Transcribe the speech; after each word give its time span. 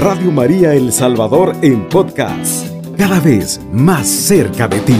Radio 0.00 0.32
María 0.32 0.72
El 0.72 0.94
Salvador 0.94 1.54
en 1.60 1.86
podcast, 1.86 2.66
cada 2.96 3.20
vez 3.20 3.60
más 3.70 4.08
cerca 4.08 4.66
de 4.66 4.80
ti. 4.80 4.96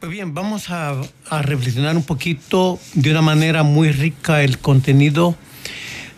Pues 0.00 0.10
bien, 0.10 0.32
vamos 0.32 0.70
a, 0.70 0.94
reflexionar 1.42 1.94
un 1.94 2.04
poquito 2.04 2.78
de 2.94 3.10
una 3.10 3.20
manera 3.20 3.64
muy 3.64 3.92
rica 3.92 4.42
el 4.42 4.60
contenido 4.60 5.36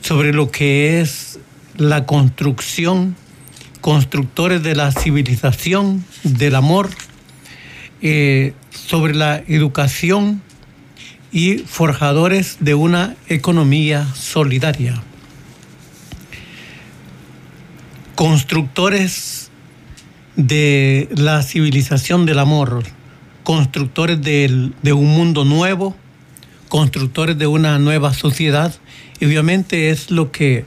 sobre 0.00 0.32
lo 0.32 0.52
que 0.52 1.00
es 1.00 1.40
la 1.76 2.06
construcción, 2.06 3.16
constructores 3.80 4.62
de 4.62 4.76
la 4.76 4.92
civilización, 4.92 6.04
del 6.22 6.54
amor, 6.54 6.90
eh, 8.02 8.52
sobre 8.70 9.16
la 9.16 9.42
educación 9.48 10.42
y 11.32 11.58
forjadores 11.58 12.56
de 12.60 12.74
una 12.74 13.16
economía 13.28 14.06
solidaria. 14.14 15.02
Constructores 18.14 19.50
de 20.36 21.08
la 21.14 21.42
civilización 21.42 22.26
del 22.26 22.38
amor, 22.38 22.82
constructores 23.44 24.20
del- 24.22 24.74
de 24.82 24.92
un 24.92 25.06
mundo 25.08 25.44
nuevo, 25.44 25.96
constructores 26.68 27.38
de 27.38 27.46
una 27.46 27.78
nueva 27.78 28.12
sociedad. 28.14 28.74
Y 29.20 29.26
obviamente 29.26 29.90
es 29.90 30.10
lo 30.10 30.30
que 30.32 30.64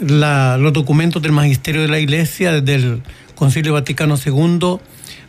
los 0.00 0.72
documentos 0.72 1.22
del 1.22 1.32
magisterio 1.32 1.82
de 1.82 1.88
la 1.88 2.00
Iglesia, 2.00 2.52
desde 2.52 2.74
el 2.74 3.02
Concilio 3.34 3.72
Vaticano 3.74 4.16
II, 4.24 4.78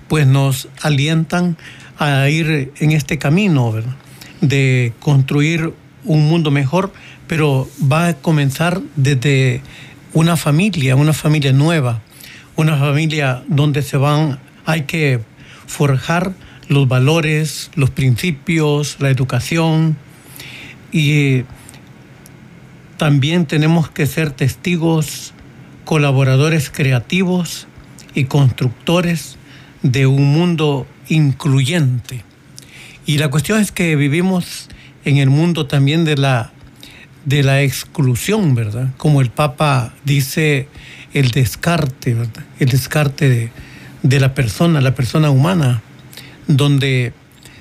pues 0.08 0.28
nos 0.28 0.68
alientan 0.82 1.58
a 1.98 2.28
ir 2.30 2.72
en 2.80 2.92
este 2.92 3.18
camino 3.18 3.72
¿verdad? 3.72 3.96
De 4.48 4.94
construir 5.00 5.74
un 6.04 6.28
mundo 6.28 6.52
mejor, 6.52 6.92
pero 7.28 7.68
va 7.92 8.08
a 8.08 8.14
comenzar 8.14 8.82
desde 8.96 9.62
una 10.14 10.38
familia, 10.38 10.96
una 10.96 11.14
familia 11.14 11.52
nueva, 11.52 12.02
una 12.56 12.78
familia 12.78 13.44
donde 13.48 13.82
se 13.82 13.98
van, 13.98 14.40
hay 14.66 14.84
que 14.84 15.20
forjar 15.68 16.34
los 16.68 16.88
valores, 16.88 17.72
los 17.76 17.90
principios, 17.90 18.98
la 19.00 19.10
educación 19.10 19.98
y 20.92 21.44
también 22.98 23.46
tenemos 23.46 23.90
que 23.90 24.06
ser 24.06 24.32
testigos, 24.32 25.34
colaboradores 25.84 26.70
creativos 26.70 27.68
y 28.14 28.26
constructores 28.26 29.38
de 29.84 30.08
un 30.08 30.32
mundo 30.32 30.88
incluyente. 31.10 32.24
Y 33.06 33.18
la 33.18 33.30
cuestión 33.30 33.60
es 33.60 33.72
que 33.72 33.96
vivimos 33.96 34.70
en 35.04 35.18
el 35.18 35.30
mundo 35.30 35.68
también 35.68 36.06
de 36.06 36.18
la, 36.18 36.52
de 37.26 37.44
la 37.44 37.62
exclusión, 37.62 38.56
¿verdad? 38.56 38.90
Como 38.98 39.22
el 39.22 39.30
Papa 39.30 39.94
dice, 40.04 40.68
el 41.14 41.32
descarte, 41.32 42.14
¿verdad? 42.14 42.44
El 42.60 42.70
descarte 42.70 43.30
de, 43.30 43.52
de 44.02 44.20
la 44.20 44.34
persona, 44.34 44.82
la 44.82 44.96
persona 44.96 45.30
humana, 45.30 45.82
donde 46.48 47.14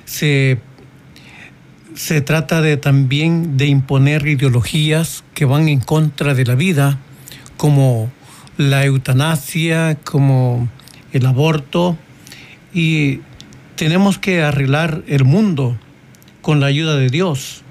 se 0.05 0.59
se 1.95 2.19
trata 2.21 2.61
de 2.61 2.77
también 2.77 3.57
de 3.57 3.67
imponer 3.67 4.27
ideologías 4.27 5.23
que 5.33 5.45
van 5.45 5.69
en 5.69 5.79
contra 5.79 6.33
de 6.33 6.45
la 6.45 6.55
vida, 6.55 6.99
como 7.57 8.11
la 8.57 8.85
eutanasia, 8.85 9.97
como 10.03 10.69
el 11.13 11.25
aborto, 11.25 11.97
y 12.73 13.21
tenemos 13.75 14.17
que 14.17 14.41
arreglar 14.41 15.03
el 15.07 15.25
mundo 15.25 15.77
con 16.41 16.59
la 16.59 16.67
ayuda 16.67 16.95
de 16.95 17.09
Dios. 17.09 17.63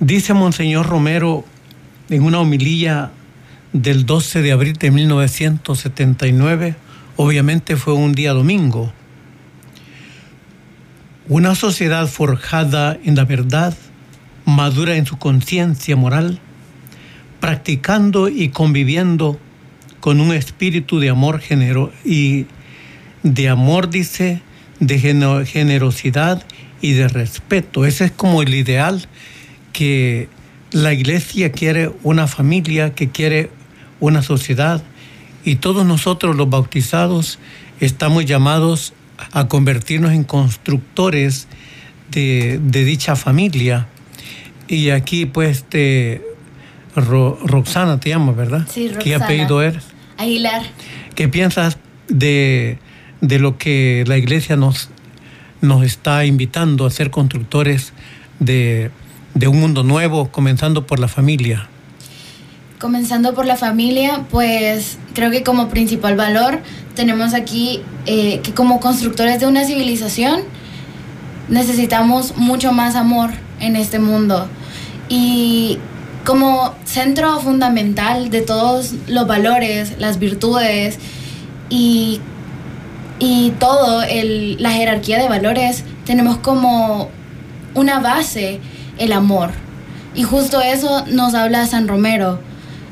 Dice 0.00 0.34
Monseñor 0.34 0.86
Romero 0.86 1.44
en 2.10 2.22
una 2.22 2.40
homilía 2.40 3.10
del 3.72 4.06
12 4.06 4.42
de 4.42 4.52
abril 4.52 4.74
de 4.74 4.90
1979, 4.90 6.76
obviamente 7.16 7.76
fue 7.76 7.94
un 7.94 8.12
día 8.12 8.32
domingo, 8.32 8.92
una 11.28 11.54
sociedad 11.54 12.06
forjada 12.06 12.98
en 13.04 13.14
la 13.14 13.24
verdad, 13.24 13.76
madura 14.46 14.96
en 14.96 15.04
su 15.04 15.18
conciencia 15.18 15.94
moral, 15.96 16.40
practicando 17.40 18.28
y 18.28 18.48
conviviendo 18.48 19.38
con 20.00 20.20
un 20.20 20.32
espíritu 20.32 21.00
de 21.00 21.10
amor 21.10 21.40
genero 21.40 21.92
y 22.04 22.46
de 23.22 23.48
amor, 23.48 23.90
dice, 23.90 24.40
de 24.80 24.98
generosidad 25.46 26.44
y 26.80 26.92
de 26.92 27.08
respeto. 27.08 27.84
Ese 27.84 28.06
es 28.06 28.12
como 28.12 28.42
el 28.42 28.54
ideal 28.54 29.06
que 29.72 30.28
la 30.70 30.92
iglesia 30.92 31.50
quiere 31.52 31.90
una 32.02 32.26
familia, 32.26 32.94
que 32.94 33.08
quiere 33.10 33.50
una 34.00 34.22
sociedad 34.22 34.82
y 35.44 35.56
todos 35.56 35.84
nosotros 35.86 36.36
los 36.36 36.48
bautizados 36.50 37.38
estamos 37.80 38.24
llamados 38.26 38.92
a 39.32 39.48
convertirnos 39.48 40.12
en 40.12 40.24
constructores 40.24 41.48
de, 42.10 42.60
de 42.62 42.84
dicha 42.84 43.16
familia. 43.16 43.88
Y 44.68 44.90
aquí 44.90 45.26
pues 45.26 45.64
te, 45.64 46.22
Ro- 46.94 47.38
Roxana 47.44 47.98
te 47.98 48.10
llama, 48.10 48.32
¿verdad? 48.32 48.66
Sí, 48.70 48.88
¿Qué 48.88 48.94
Roxana. 49.14 49.24
apellido 49.24 49.62
eres? 49.62 49.84
Aguilar. 50.18 50.62
¿Qué 51.14 51.28
piensas 51.28 51.78
de, 52.08 52.78
de 53.20 53.38
lo 53.38 53.58
que 53.58 54.04
la 54.06 54.16
iglesia 54.16 54.56
nos, 54.56 54.90
nos 55.60 55.84
está 55.84 56.24
invitando 56.24 56.86
a 56.86 56.90
ser 56.90 57.10
constructores 57.10 57.92
de, 58.40 58.90
de 59.34 59.48
un 59.48 59.60
mundo 59.60 59.82
nuevo, 59.82 60.28
comenzando 60.30 60.86
por 60.86 60.98
la 60.98 61.08
familia? 61.08 61.68
Comenzando 62.78 63.34
por 63.34 63.46
la 63.46 63.56
familia, 63.56 64.24
pues 64.30 64.98
creo 65.14 65.30
que 65.30 65.42
como 65.42 65.68
principal 65.68 66.16
valor 66.16 66.60
tenemos 66.94 67.34
aquí 67.34 67.82
eh, 68.06 68.40
que 68.40 68.54
como 68.54 68.80
constructores 68.80 69.40
de 69.40 69.46
una 69.46 69.64
civilización 69.64 70.42
necesitamos 71.48 72.36
mucho 72.36 72.72
más 72.72 72.94
amor 72.94 73.30
en 73.60 73.76
este 73.76 73.98
mundo. 73.98 74.48
Y 75.08 75.78
como 76.24 76.74
centro 76.84 77.40
fundamental 77.40 78.30
de 78.30 78.42
todos 78.42 78.94
los 79.06 79.26
valores, 79.26 79.94
las 79.98 80.18
virtudes 80.18 80.98
y, 81.70 82.20
y 83.18 83.50
todo, 83.58 84.02
el- 84.02 84.56
la 84.62 84.70
jerarquía 84.72 85.18
de 85.18 85.28
valores, 85.28 85.84
tenemos 86.04 86.38
como 86.38 87.08
una 87.74 87.98
base 88.00 88.60
el 88.98 89.12
amor. 89.12 89.50
Y 90.14 90.22
justo 90.22 90.60
eso 90.60 91.04
nos 91.06 91.34
habla 91.34 91.66
San 91.66 91.88
Romero 91.88 92.40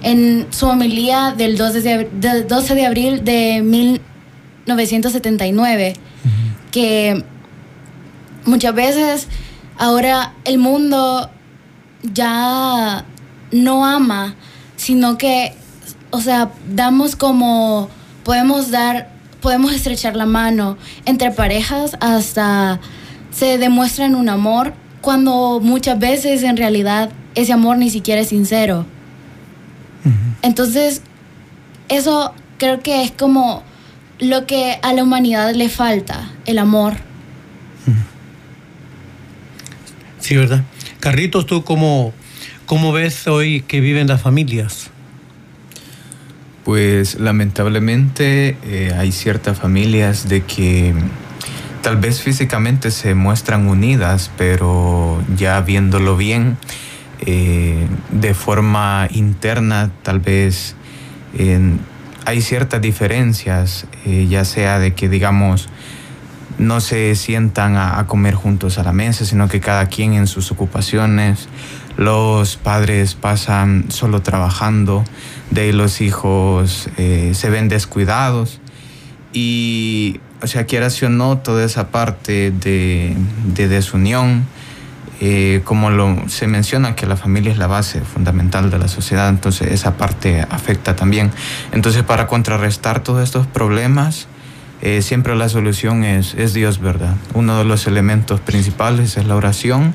en 0.02 0.46
su 0.50 0.66
homilía 0.66 1.32
del 1.36 1.56
12 1.56 1.80
de, 1.80 1.98
abri- 1.98 2.10
del 2.20 2.46
12 2.46 2.74
de 2.74 2.86
abril 2.86 3.24
de 3.24 3.62
1979, 3.62 5.94
que 6.70 7.24
muchas 8.44 8.74
veces 8.74 9.28
ahora 9.78 10.34
el 10.44 10.58
mundo 10.58 11.30
ya 12.02 13.04
no 13.52 13.86
ama, 13.86 14.34
sino 14.76 15.16
que, 15.18 15.54
o 16.10 16.20
sea, 16.20 16.50
damos 16.72 17.16
como, 17.16 17.88
podemos 18.24 18.70
dar, 18.70 19.08
podemos 19.46 19.72
estrechar 19.72 20.16
la 20.16 20.26
mano 20.26 20.76
entre 21.04 21.30
parejas 21.30 21.96
hasta 22.00 22.80
se 23.30 23.58
demuestran 23.58 24.16
un 24.16 24.28
amor 24.28 24.74
cuando 25.00 25.60
muchas 25.62 26.00
veces 26.00 26.42
en 26.42 26.56
realidad 26.56 27.10
ese 27.36 27.52
amor 27.52 27.78
ni 27.78 27.88
siquiera 27.88 28.20
es 28.20 28.30
sincero. 28.30 28.86
Entonces, 30.42 31.00
eso 31.88 32.34
creo 32.58 32.80
que 32.80 33.04
es 33.04 33.12
como 33.12 33.62
lo 34.18 34.46
que 34.46 34.80
a 34.82 34.92
la 34.92 35.04
humanidad 35.04 35.54
le 35.54 35.68
falta, 35.68 36.28
el 36.44 36.58
amor. 36.58 36.94
Sí, 40.18 40.34
¿verdad? 40.34 40.64
Carlitos, 40.98 41.46
¿tú 41.46 41.62
cómo, 41.62 42.12
cómo 42.66 42.90
ves 42.90 43.28
hoy 43.28 43.60
que 43.60 43.78
viven 43.78 44.08
las 44.08 44.20
familias? 44.20 44.90
Pues 46.66 47.20
lamentablemente 47.20 48.56
eh, 48.64 48.92
hay 48.98 49.12
ciertas 49.12 49.56
familias 49.56 50.28
de 50.28 50.42
que 50.42 50.96
tal 51.80 51.96
vez 51.96 52.20
físicamente 52.20 52.90
se 52.90 53.14
muestran 53.14 53.68
unidas, 53.68 54.32
pero 54.36 55.22
ya 55.36 55.60
viéndolo 55.60 56.16
bien, 56.16 56.58
eh, 57.20 57.86
de 58.10 58.34
forma 58.34 59.06
interna 59.12 59.92
tal 60.02 60.18
vez 60.18 60.74
hay 62.24 62.40
ciertas 62.40 62.80
diferencias, 62.80 63.86
eh, 64.04 64.26
ya 64.28 64.44
sea 64.44 64.80
de 64.80 64.92
que 64.92 65.08
digamos 65.08 65.68
no 66.58 66.80
se 66.80 67.14
sientan 67.14 67.76
a 67.76 68.04
comer 68.08 68.34
juntos 68.34 68.78
a 68.78 68.82
la 68.82 68.92
mesa, 68.92 69.24
sino 69.24 69.46
que 69.46 69.60
cada 69.60 69.86
quien 69.86 70.14
en 70.14 70.26
sus 70.26 70.50
ocupaciones, 70.50 71.48
los 71.96 72.56
padres 72.56 73.14
pasan 73.14 73.86
solo 73.90 74.22
trabajando, 74.22 75.04
de 75.50 75.62
ahí 75.62 75.72
los 75.72 76.00
hijos 76.00 76.88
eh, 76.96 77.32
se 77.34 77.50
ven 77.50 77.68
descuidados 77.68 78.60
y, 79.32 80.20
o 80.42 80.46
sea, 80.46 80.66
quieras 80.66 81.02
o 81.02 81.08
no, 81.08 81.38
toda 81.38 81.64
esa 81.64 81.88
parte 81.88 82.50
de, 82.50 83.16
de 83.54 83.68
desunión 83.68 84.46
eh, 85.18 85.62
como 85.64 86.28
se 86.28 86.46
menciona 86.46 86.94
que 86.94 87.06
la 87.06 87.16
familia 87.16 87.50
es 87.50 87.56
la 87.56 87.66
base 87.66 88.02
fundamental 88.02 88.70
de 88.70 88.78
la 88.78 88.86
sociedad, 88.86 89.30
entonces 89.30 89.72
esa 89.72 89.96
parte 89.96 90.46
afecta 90.50 90.94
también. 90.94 91.30
Entonces 91.72 92.02
para 92.02 92.26
contrarrestar 92.26 93.02
todos 93.02 93.24
estos 93.24 93.46
problemas, 93.46 94.28
eh, 94.82 95.00
siempre 95.00 95.34
la 95.34 95.48
solución 95.48 96.04
es, 96.04 96.34
es 96.34 96.52
Dios, 96.52 96.80
¿verdad? 96.80 97.14
Uno 97.32 97.56
de 97.56 97.64
los 97.64 97.86
elementos 97.86 98.40
principales 98.40 99.16
es 99.16 99.24
la 99.24 99.36
oración 99.36 99.94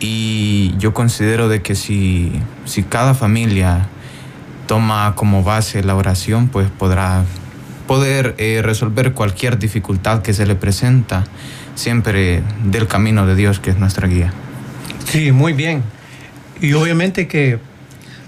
y 0.00 0.74
yo 0.78 0.92
considero 0.94 1.48
de 1.48 1.62
que 1.62 1.74
si, 1.74 2.32
si 2.64 2.82
cada 2.82 3.14
familia 3.14 3.86
toma 4.66 5.14
como 5.16 5.42
base 5.42 5.82
la 5.82 5.94
oración, 5.94 6.48
pues 6.48 6.68
podrá 6.70 7.24
poder 7.86 8.34
eh, 8.38 8.60
resolver 8.62 9.12
cualquier 9.12 9.58
dificultad 9.58 10.22
que 10.22 10.32
se 10.32 10.46
le 10.46 10.54
presenta 10.54 11.24
siempre 11.74 12.42
del 12.64 12.86
camino 12.86 13.26
de 13.26 13.34
Dios 13.34 13.60
que 13.60 13.70
es 13.70 13.78
nuestra 13.78 14.08
guía. 14.08 14.32
Sí, 15.10 15.32
muy 15.32 15.52
bien. 15.52 15.82
Y 16.60 16.72
obviamente 16.72 17.28
que 17.28 17.58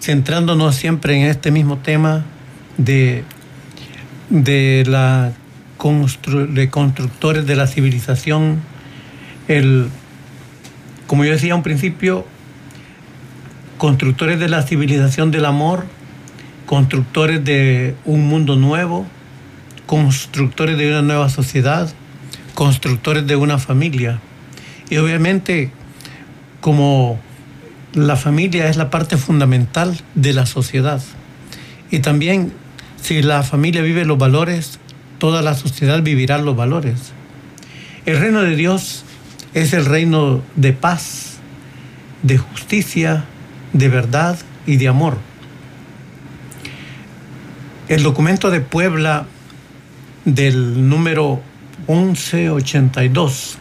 centrándonos 0.01 0.75
siempre 0.77 1.17
en 1.17 1.27
este 1.27 1.51
mismo 1.51 1.79
tema 1.79 2.25
de, 2.77 3.25
de 4.31 4.85
la 4.87 5.33
de 6.49 6.69
constructores 6.71 7.47
de 7.47 7.55
la 7.55 7.67
civilización, 7.67 8.61
el, 9.47 9.89
como 11.07 11.25
yo 11.25 11.33
decía 11.33 11.55
un 11.55 11.63
principio, 11.63 12.27
constructores 13.79 14.39
de 14.41 14.49
la 14.49 14.63
civilización 14.63 15.31
del 15.31 15.45
amor, 15.45 15.87
constructores 16.67 17.45
de 17.45 17.95
un 18.05 18.27
mundo 18.27 18.57
nuevo, 18.57 19.07
constructores 19.87 20.77
de 20.77 20.91
una 20.91 21.03
nueva 21.03 21.29
sociedad, 21.29 21.93
constructores 22.55 23.27
de 23.27 23.37
una 23.37 23.59
familia. 23.59 24.21
Y 24.91 24.97
obviamente, 24.97 25.71
como 26.61 27.19
la 27.95 28.17
familia 28.17 28.69
es 28.69 28.77
la 28.77 28.91
parte 28.91 29.17
fundamental 29.17 29.97
de 30.15 30.33
la 30.33 30.47
sociedad. 30.47 31.01
Y 31.91 32.01
también, 32.01 32.53
si 33.01 33.23
la 33.23 33.43
familia 33.43 33.83
vive 33.83 34.05
los 34.05 34.19
valores, 34.19 34.81
toda 35.19 35.41
la 35.43 35.55
sociedad 35.55 36.03
vivirá 36.03 36.39
los 36.39 36.57
valores. 36.57 37.13
El 38.05 38.19
reino 38.21 38.43
de 38.43 38.55
Dios 38.55 39.06
es 39.57 39.73
el 39.73 39.87
reino 39.87 40.43
de 40.55 40.75
paz, 40.75 41.39
de 42.23 42.37
justicia, 42.37 43.25
de 43.73 43.89
verdad 43.89 44.39
y 44.67 44.77
de 44.77 44.87
amor. 44.87 45.17
El 47.89 48.03
documento 48.03 48.51
de 48.51 48.61
Puebla 48.61 49.25
del 50.27 50.91
número 50.91 51.41
1182, 51.89 53.57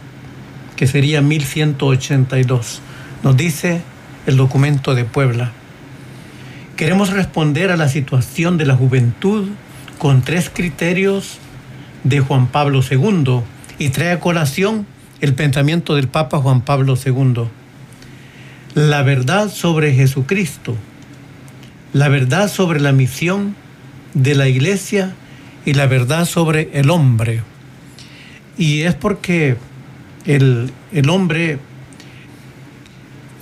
que 0.76 0.86
sería 0.86 1.22
1182. 1.22 2.82
Nos 3.24 3.38
dice 3.38 3.82
el 4.26 4.36
documento 4.36 4.96
de 4.96 5.06
Puebla. 5.06 5.54
Queremos 6.76 7.12
responder 7.12 7.72
a 7.72 7.78
la 7.78 7.88
situación 7.88 8.58
de 8.58 8.66
la 8.66 8.76
juventud 8.76 9.48
con 9.98 10.24
tres 10.24 10.52
criterios 10.54 11.38
de 12.04 12.20
Juan 12.20 12.48
Pablo 12.48 12.82
II 12.82 13.44
y 13.80 13.90
trae 13.90 14.12
a 14.12 14.20
colación 14.20 14.86
el 15.22 15.34
pensamiento 15.34 15.96
del 15.96 16.08
Papa 16.08 16.40
Juan 16.40 16.62
Pablo 16.62 16.96
II. 17.04 17.46
La 18.74 19.04
verdad 19.04 19.50
sobre 19.50 19.94
Jesucristo, 19.94 20.76
la 21.94 22.10
verdad 22.10 22.50
sobre 22.50 22.80
la 22.80 22.92
misión 22.92 23.56
de 24.14 24.36
la 24.36 24.48
iglesia 24.48 25.14
y 25.66 25.74
la 25.74 25.88
verdad 25.88 26.26
sobre 26.26 26.70
el 26.74 26.90
hombre. 26.90 27.42
Y 28.58 28.82
es 28.82 28.96
porque 28.96 29.58
el, 30.26 30.72
hombre, 31.10 31.60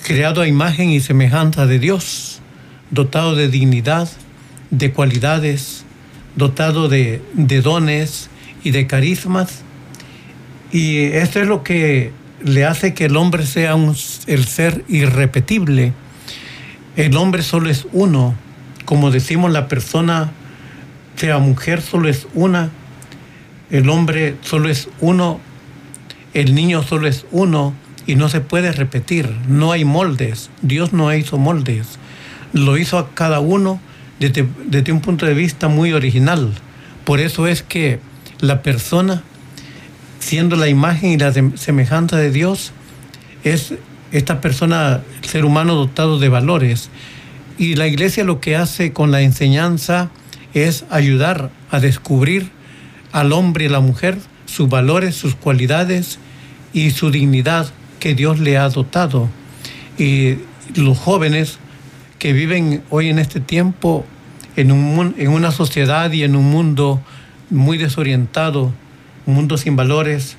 creado 0.04 0.42
a 0.42 0.48
imagen 0.48 0.90
y 0.90 1.00
semejanza 1.00 1.66
de 1.66 1.80
Dios, 1.80 2.42
dotado 2.92 3.36
de 3.36 3.48
dignidad, 3.48 4.10
de 4.70 4.92
cualidades, 4.92 5.86
dotado 6.36 6.90
de, 6.90 7.22
dones 7.36 8.30
y 8.64 8.72
de 8.72 8.88
carismas, 8.88 9.63
y 10.74 11.04
esto 11.04 11.40
es 11.40 11.48
lo 11.48 11.64
que 11.64 12.12
le 12.44 12.66
hace 12.66 12.94
que 12.94 13.06
el 13.06 13.16
hombre 13.16 13.46
sea 13.46 13.76
un, 13.76 13.96
el 14.28 14.46
ser 14.46 14.84
irrepetible. 14.90 15.94
El 16.98 17.16
hombre 17.16 17.44
solo 17.44 17.70
es 17.70 17.88
uno, 17.94 18.36
como 18.84 19.12
decimos 19.12 19.52
la 19.52 19.68
persona, 19.68 20.32
sea 21.16 21.38
mujer 21.38 21.82
solo 21.82 22.10
es 22.10 22.28
una, 22.34 22.72
el 23.70 23.90
hombre 23.90 24.36
solo 24.42 24.68
es 24.70 24.90
uno, 25.00 25.40
el 26.34 26.54
niño 26.54 26.84
solo 26.84 27.08
es 27.08 27.26
uno. 27.32 27.74
Y 28.06 28.16
no 28.16 28.28
se 28.28 28.42
puede 28.42 28.74
repetir, 28.74 29.34
no 29.48 29.72
hay 29.72 29.86
moldes, 29.86 30.50
Dios 30.62 30.92
no 30.92 31.14
hizo 31.14 31.38
moldes, 31.38 32.00
lo 32.52 32.78
hizo 32.78 32.98
a 32.98 33.14
cada 33.14 33.40
uno 33.40 33.80
desde, 34.20 34.92
un 34.92 35.00
punto 35.00 35.26
de 35.26 35.34
vista 35.34 35.70
muy 35.70 35.94
original. 35.94 36.54
Por 37.06 37.22
eso 37.22 37.48
es 37.48 37.64
que 37.64 38.00
la 38.42 38.62
persona, 38.62 39.24
siendo 40.24 40.56
la 40.56 40.70
imagen 40.70 41.12
y 41.12 41.18
la 41.18 41.34
semejanza 41.34 42.18
de 42.18 42.32
Dios, 42.32 42.72
es 43.44 43.74
esta 44.14 44.40
persona, 44.40 45.02
el 45.22 45.30
ser 45.30 45.44
humano 45.44 45.76
dotado 45.76 46.18
de 46.18 46.30
valores. 46.30 46.90
Y 47.58 47.76
la 47.76 47.88
iglesia 47.88 48.24
lo 48.24 48.40
que 48.40 48.56
hace 48.56 48.94
con 48.94 49.12
la 49.12 49.22
enseñanza 49.22 50.10
es 50.54 50.86
ayudar 50.90 51.52
a 51.72 51.80
descubrir 51.80 52.50
al 53.12 53.34
hombre 53.34 53.66
y 53.66 53.70
la 53.70 53.82
mujer 53.82 54.18
sus 54.46 54.70
valores, 54.70 55.16
sus 55.16 55.36
cualidades 55.36 56.20
y 56.74 56.92
su 56.92 57.12
dignidad 57.12 57.68
que 58.00 58.16
Dios 58.16 58.40
le 58.40 58.58
ha 58.58 58.70
dotado. 58.70 59.30
Y 59.98 60.38
los 60.76 60.98
jóvenes 60.98 61.58
que 62.18 62.32
viven 62.32 62.82
hoy 62.90 63.10
en 63.10 63.20
este 63.20 63.42
tiempo 63.42 64.06
en, 64.56 64.72
un, 64.72 65.16
en 65.18 65.30
una 65.30 65.52
sociedad 65.52 66.12
y 66.14 66.24
en 66.24 66.38
un 66.38 66.50
mundo 66.50 67.02
muy 67.50 67.78
desorientado, 67.78 68.74
un 69.26 69.34
mundo 69.36 69.58
sin 69.58 69.76
valores. 69.76 70.38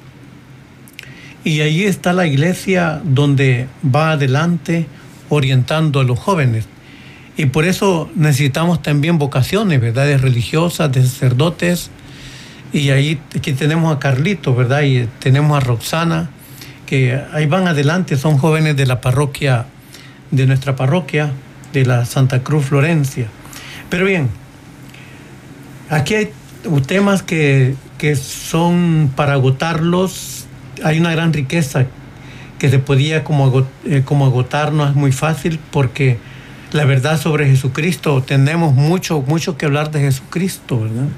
Y 1.45 1.61
ahí 1.61 1.85
está 1.85 2.13
la 2.13 2.27
iglesia 2.27 3.01
donde 3.05 3.69
va 3.85 4.13
adelante 4.13 4.87
orientando 5.29 6.01
a 6.01 6.05
los 6.05 6.19
jóvenes. 6.19 6.67
Y 7.37 7.47
por 7.47 7.65
eso 7.65 8.11
necesitamos 8.15 8.83
también 8.83 9.19
vocaciones, 9.19 9.81
verdades 9.81 10.21
religiosas, 10.21 10.93
de 10.93 11.03
sacerdotes, 11.03 11.91
y 12.73 12.91
ahí 12.91 13.21
aquí 13.37 13.53
tenemos 13.53 13.95
a 13.95 14.01
Carlito, 14.01 14.53
¿verdad? 14.53 14.83
Y 14.83 15.09
tenemos 15.21 15.57
a 15.57 15.61
Roxana, 15.61 16.31
que 16.87 17.21
ahí 17.33 17.47
van 17.47 17.69
adelante, 17.69 18.17
son 18.17 18.37
jóvenes 18.37 18.77
de 18.77 18.85
la 18.85 19.01
parroquia, 19.01 19.67
de 20.33 20.47
nuestra 20.47 20.75
parroquia, 20.75 21.31
de 21.73 21.87
la 21.87 22.05
Santa 22.05 22.43
Cruz 22.43 22.67
Florencia. 22.67 23.29
Pero 23.91 24.07
bien, 24.07 24.29
aquí 25.89 26.15
hay 26.15 26.31
temas 26.87 27.23
que, 27.23 27.77
son 28.17 29.11
para 29.17 29.35
agotarlos, 29.35 30.47
hay 30.83 30.99
una 30.99 31.13
gran 31.13 31.33
riqueza 31.33 31.87
que 32.59 32.69
se 32.69 32.79
podía 32.79 33.25
como, 33.25 33.67
eh, 33.85 34.03
como 34.05 34.27
agotar, 34.27 34.73
no 34.73 34.87
es 34.87 34.95
muy 34.95 35.13
fácil 35.13 35.59
porque 35.71 36.19
la 36.73 36.85
verdad 36.85 37.21
sobre 37.21 37.47
Jesucristo, 37.47 38.23
tenemos 38.23 38.75
mucho, 38.75 39.23
mucho 39.23 39.57
que 39.57 39.67
hablar 39.67 39.91
de 39.91 40.01
Jesucristo, 40.01 40.81
¿verdad? 40.81 41.09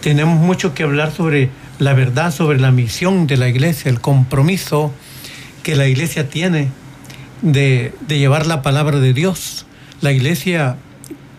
tenemos 0.00 0.38
mucho 0.38 0.74
que 0.74 0.82
hablar 0.82 1.12
sobre 1.12 1.50
la 1.78 1.94
verdad, 1.94 2.32
sobre 2.32 2.60
la 2.60 2.70
misión 2.70 3.26
de 3.26 3.36
la 3.36 3.48
iglesia, 3.48 3.90
el 3.90 4.00
compromiso 4.00 4.92
que 5.62 5.76
la 5.76 5.86
iglesia 5.86 6.28
tiene 6.28 6.68
de, 7.42 7.94
llevar 8.06 8.46
la 8.46 8.62
palabra 8.62 9.00
de 9.00 9.12
Dios. 9.12 9.66
La 10.00 10.12
iglesia 10.12 10.76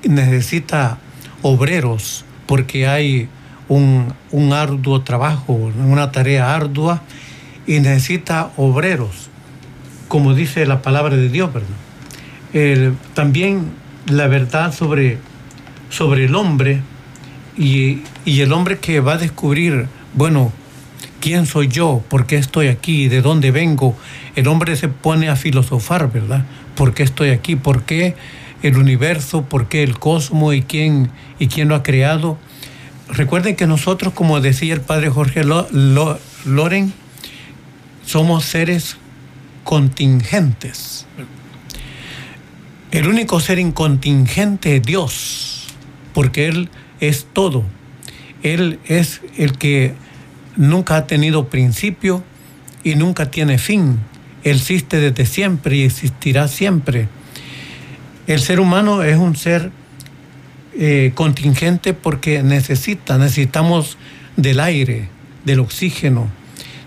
necesita 0.03 0.97
obreros 1.41 2.25
porque 2.47 2.87
hay 2.87 3.29
un, 3.67 4.13
arduo 4.53 5.01
trabajo, 5.01 5.53
una 5.53 6.11
tarea 6.11 6.53
ardua 6.55 7.01
y 7.67 7.79
necesita 7.79 8.51
obreros, 8.57 9.29
como 10.07 10.33
dice 10.33 10.65
la 10.65 10.81
palabra 10.81 11.15
de 11.15 11.29
Dios, 11.29 11.51
¿verdad? 11.53 12.93
también 13.13 13.71
la 14.07 14.27
verdad 14.27 14.73
sobre, 14.73 15.17
sobre 15.89 16.25
el 16.25 16.35
hombre 16.35 16.81
y, 17.57 18.01
el 18.25 18.51
hombre 18.53 18.77
que 18.77 18.99
va 18.99 19.13
a 19.13 19.17
descubrir, 19.17 19.87
bueno, 20.13 20.51
¿quién 21.19 21.45
soy 21.45 21.67
yo? 21.67 22.03
¿Por 22.09 22.25
qué 22.25 22.37
estoy 22.37 22.67
aquí? 22.67 23.07
¿De 23.07 23.21
dónde 23.21 23.51
vengo? 23.51 23.95
El 24.35 24.47
hombre 24.47 24.75
se 24.75 24.87
pone 24.87 25.29
a 25.29 25.35
filosofar, 25.35 26.11
¿verdad? 26.11 26.45
¿Por 26.75 26.93
qué 26.93 27.03
estoy 27.03 27.29
aquí? 27.29 27.55
¿Por 27.55 27.83
qué 27.83 28.15
el 28.61 28.77
universo? 28.77 29.43
¿Por 29.43 29.67
qué 29.67 29.83
el 29.83 29.97
cosmos? 29.97 30.55
¿Y 30.55 30.61
quién, 30.61 31.09
y 31.39 31.47
quién 31.47 31.69
lo 31.69 31.75
ha 31.75 31.83
creado? 31.83 32.37
Recuerden 33.09 33.55
que 33.55 33.67
nosotros, 33.67 34.13
como 34.13 34.41
decía 34.41 34.73
el 34.73 34.81
padre 34.81 35.09
Jorge 35.09 35.43
Loren, 35.43 36.93
somos 38.05 38.45
seres 38.45 38.97
contingentes. 39.63 41.05
El 42.91 43.07
único 43.07 43.39
ser 43.39 43.59
incontingente 43.59 44.77
es 44.77 44.83
Dios, 44.83 45.67
porque 46.13 46.47
Él 46.47 46.69
es 46.99 47.27
todo. 47.33 47.63
Él 48.41 48.79
es 48.85 49.21
el 49.37 49.57
que 49.57 49.93
nunca 50.55 50.97
ha 50.97 51.07
tenido 51.07 51.49
principio 51.49 52.23
y 52.83 52.95
nunca 52.95 53.31
tiene 53.31 53.57
fin. 53.57 53.99
existe 54.43 54.99
desde 54.99 55.25
siempre 55.25 55.77
y 55.77 55.83
existirá 55.83 56.47
siempre. 56.47 57.09
El 58.27 58.39
ser 58.39 58.59
humano 58.59 59.01
es 59.03 59.17
un 59.17 59.35
ser 59.35 59.71
eh, 60.77 61.11
contingente 61.15 61.93
porque 61.93 62.43
necesita, 62.43 63.17
necesitamos 63.17 63.97
del 64.35 64.59
aire, 64.59 65.07
del 65.45 65.61
oxígeno, 65.61 66.29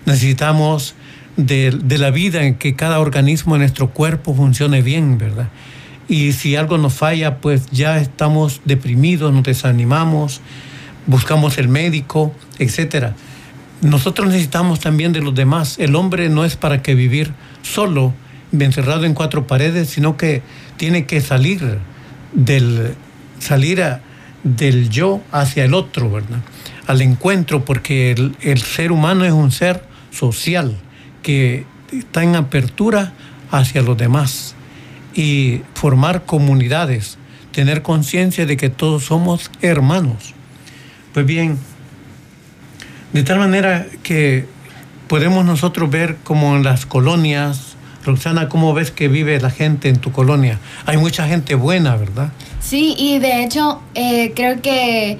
necesitamos 0.05 0.93
de, 1.37 1.97
la 1.97 2.11
vida 2.11 2.43
en 2.43 2.55
que 2.55 2.75
cada 2.75 2.99
organismo 2.99 3.55
en 3.55 3.61
nuestro 3.61 3.89
cuerpo 3.89 4.35
funcione 4.35 4.81
bien, 4.83 5.17
¿verdad? 5.17 5.49
Y 6.07 6.33
si 6.33 6.55
algo 6.55 6.77
nos 6.77 6.93
falla, 6.93 7.37
pues 7.37 7.67
ya 7.71 7.97
estamos 7.97 8.61
deprimidos, 8.65 9.33
nos 9.33 9.43
desanimamos, 9.43 10.41
buscamos 11.07 11.57
el 11.57 11.67
médico, 11.67 12.33
etcétera. 12.57 13.15
Nosotros 13.81 14.27
necesitamos 14.27 14.79
también 14.79 15.13
de 15.13 15.21
los 15.21 15.33
demás. 15.33 15.79
El 15.79 15.95
hombre 15.95 16.29
no 16.29 16.45
es 16.45 16.57
para 16.57 16.81
que 16.81 16.93
vivir 16.93 17.33
solo, 17.61 18.13
encerrado 18.51 19.05
en 19.05 19.13
cuatro 19.13 19.47
paredes, 19.47 19.89
sino 19.89 20.17
que 20.17 20.41
tiene 20.77 21.05
que 21.05 21.21
salir 21.21 21.79
del 22.33 22.95
salir 23.39 23.83
del 24.43 24.89
yo 24.89 25.21
hacia 25.31 25.65
el 25.65 25.73
otro, 25.73 26.09
¿verdad? 26.09 26.39
Al 26.87 27.01
encuentro, 27.01 27.65
porque 27.65 28.11
el, 28.11 28.35
el 28.41 28.61
ser 28.61 28.91
humano 28.91 29.25
es 29.25 29.31
un 29.31 29.51
ser 29.51 29.83
social 30.11 30.77
que 31.23 31.65
está 31.91 32.23
en 32.23 32.35
apertura 32.35 33.13
hacia 33.51 33.81
los 33.81 33.97
demás 33.97 34.55
y 35.13 35.61
formar 35.73 36.25
comunidades, 36.25 37.17
tener 37.51 37.81
conciencia 37.81 38.45
de 38.45 38.57
que 38.57 38.69
todos 38.69 39.05
somos 39.05 39.51
hermanos. 39.61 40.33
Pues 41.13 41.25
bien, 41.25 41.57
de 43.13 43.23
tal 43.23 43.39
manera 43.39 43.87
que 44.03 44.45
podemos 45.07 45.43
nosotros 45.45 45.89
ver 45.89 46.17
como 46.23 46.55
en 46.55 46.63
las 46.63 46.85
colonias, 46.85 47.75
Roxana, 48.05 48.47
¿cómo 48.47 48.73
ves 48.73 48.91
que 48.91 49.07
vive 49.07 49.39
la 49.41 49.49
gente 49.49 49.89
en 49.89 49.97
tu 49.97 50.11
colonia? 50.11 50.59
Hay 50.85 50.97
mucha 50.97 51.27
gente 51.27 51.55
buena, 51.55 51.95
¿verdad? 51.95 52.31
Sí, 52.69 52.93
y 52.99 53.17
de 53.17 53.43
hecho 53.43 53.81
eh, 53.95 54.31
creo 54.35 54.61
que 54.61 55.17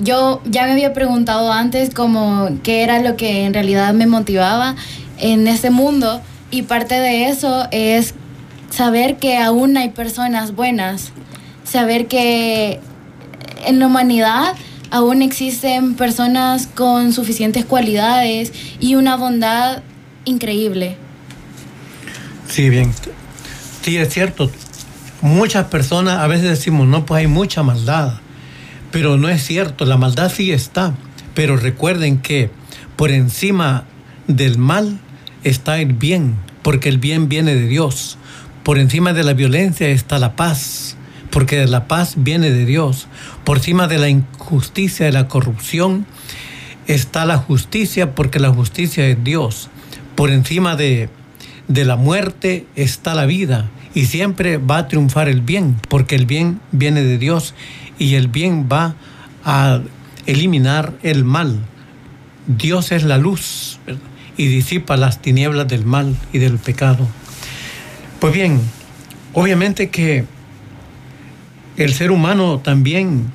yo 0.00 0.42
ya 0.44 0.64
me 0.64 0.72
había 0.72 0.92
preguntado 0.92 1.52
antes 1.52 1.94
como 1.94 2.48
qué 2.64 2.82
era 2.82 3.00
lo 3.00 3.16
que 3.16 3.44
en 3.44 3.54
realidad 3.54 3.94
me 3.94 4.08
motivaba 4.08 4.74
en 5.18 5.46
este 5.46 5.70
mundo 5.70 6.20
y 6.50 6.62
parte 6.62 6.96
de 6.96 7.28
eso 7.28 7.68
es 7.70 8.14
saber 8.70 9.18
que 9.18 9.38
aún 9.38 9.76
hay 9.76 9.90
personas 9.90 10.56
buenas, 10.56 11.12
saber 11.62 12.08
que 12.08 12.80
en 13.64 13.78
la 13.78 13.86
humanidad 13.86 14.56
aún 14.90 15.22
existen 15.22 15.94
personas 15.94 16.66
con 16.66 17.12
suficientes 17.12 17.64
cualidades 17.64 18.52
y 18.80 18.96
una 18.96 19.14
bondad 19.14 19.84
increíble. 20.24 20.96
Sí, 22.48 22.68
bien. 22.70 22.92
Sí, 23.82 23.96
es 23.96 24.12
cierto. 24.12 24.50
Muchas 25.20 25.66
personas 25.66 26.18
a 26.18 26.26
veces 26.28 26.48
decimos, 26.48 26.86
no, 26.86 27.04
pues 27.04 27.20
hay 27.20 27.26
mucha 27.26 27.62
maldad. 27.62 28.20
Pero 28.92 29.16
no 29.16 29.28
es 29.28 29.44
cierto, 29.44 29.84
la 29.84 29.96
maldad 29.96 30.30
sí 30.32 30.52
está. 30.52 30.94
Pero 31.34 31.56
recuerden 31.56 32.18
que 32.18 32.50
por 32.96 33.10
encima 33.10 33.84
del 34.26 34.58
mal 34.58 34.98
está 35.44 35.78
el 35.78 35.92
bien, 35.92 36.36
porque 36.62 36.88
el 36.88 36.98
bien 36.98 37.28
viene 37.28 37.54
de 37.54 37.66
Dios. 37.66 38.16
Por 38.62 38.78
encima 38.78 39.12
de 39.12 39.24
la 39.24 39.32
violencia 39.32 39.88
está 39.88 40.18
la 40.18 40.36
paz, 40.36 40.96
porque 41.30 41.66
la 41.66 41.88
paz 41.88 42.14
viene 42.16 42.50
de 42.50 42.64
Dios. 42.64 43.08
Por 43.44 43.58
encima 43.58 43.88
de 43.88 43.98
la 43.98 44.08
injusticia 44.08 45.08
y 45.08 45.12
la 45.12 45.28
corrupción 45.28 46.06
está 46.86 47.24
la 47.26 47.38
justicia, 47.38 48.14
porque 48.14 48.38
la 48.38 48.50
justicia 48.50 49.06
es 49.06 49.22
Dios. 49.24 49.68
Por 50.14 50.30
encima 50.30 50.76
de, 50.76 51.08
de 51.66 51.84
la 51.84 51.96
muerte 51.96 52.66
está 52.76 53.14
la 53.14 53.26
vida. 53.26 53.70
Y 53.94 54.06
siempre 54.06 54.58
va 54.58 54.78
a 54.78 54.88
triunfar 54.88 55.28
el 55.28 55.40
bien, 55.40 55.76
porque 55.88 56.14
el 56.14 56.26
bien 56.26 56.60
viene 56.72 57.02
de 57.02 57.18
Dios 57.18 57.54
y 57.98 58.14
el 58.14 58.28
bien 58.28 58.68
va 58.70 58.94
a 59.44 59.80
eliminar 60.26 60.92
el 61.02 61.24
mal. 61.24 61.58
Dios 62.46 62.92
es 62.92 63.02
la 63.02 63.18
luz 63.18 63.78
y 64.36 64.46
disipa 64.46 64.96
las 64.96 65.20
tinieblas 65.20 65.68
del 65.68 65.84
mal 65.84 66.14
y 66.32 66.38
del 66.38 66.58
pecado. 66.58 67.06
Pues 68.20 68.32
bien, 68.32 68.60
obviamente 69.32 69.90
que 69.90 70.24
el 71.76 71.92
ser 71.94 72.10
humano 72.10 72.58
también 72.58 73.32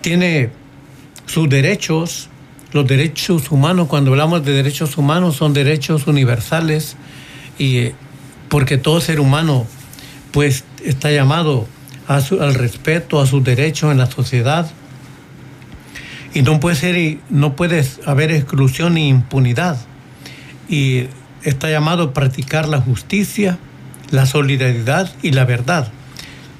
tiene 0.00 0.50
sus 1.26 1.48
derechos, 1.48 2.28
los 2.72 2.86
derechos 2.86 3.50
humanos, 3.50 3.88
cuando 3.88 4.10
hablamos 4.10 4.44
de 4.44 4.52
derechos 4.52 4.96
humanos, 4.98 5.36
son 5.36 5.52
derechos 5.52 6.06
universales 6.06 6.96
y 7.60 7.92
porque 8.48 8.78
todo 8.78 9.00
ser 9.00 9.20
humano 9.20 9.66
pues 10.32 10.64
está 10.82 11.12
llamado 11.12 11.68
al 12.08 12.54
respeto 12.54 13.20
a 13.20 13.26
sus 13.26 13.44
derechos 13.44 13.92
en 13.92 13.98
la 13.98 14.10
sociedad 14.10 14.68
y 16.34 16.42
no 16.42 16.58
puede 16.58 16.74
ser 16.74 17.18
no 17.28 17.54
puede 17.54 17.86
haber 18.06 18.32
exclusión 18.32 18.94
ni 18.94 19.08
impunidad 19.08 19.78
y 20.68 21.04
está 21.42 21.70
llamado 21.70 22.04
a 22.04 22.12
practicar 22.14 22.66
la 22.66 22.80
justicia, 22.80 23.58
la 24.10 24.24
solidaridad 24.24 25.12
y 25.22 25.32
la 25.32 25.44
verdad. 25.44 25.92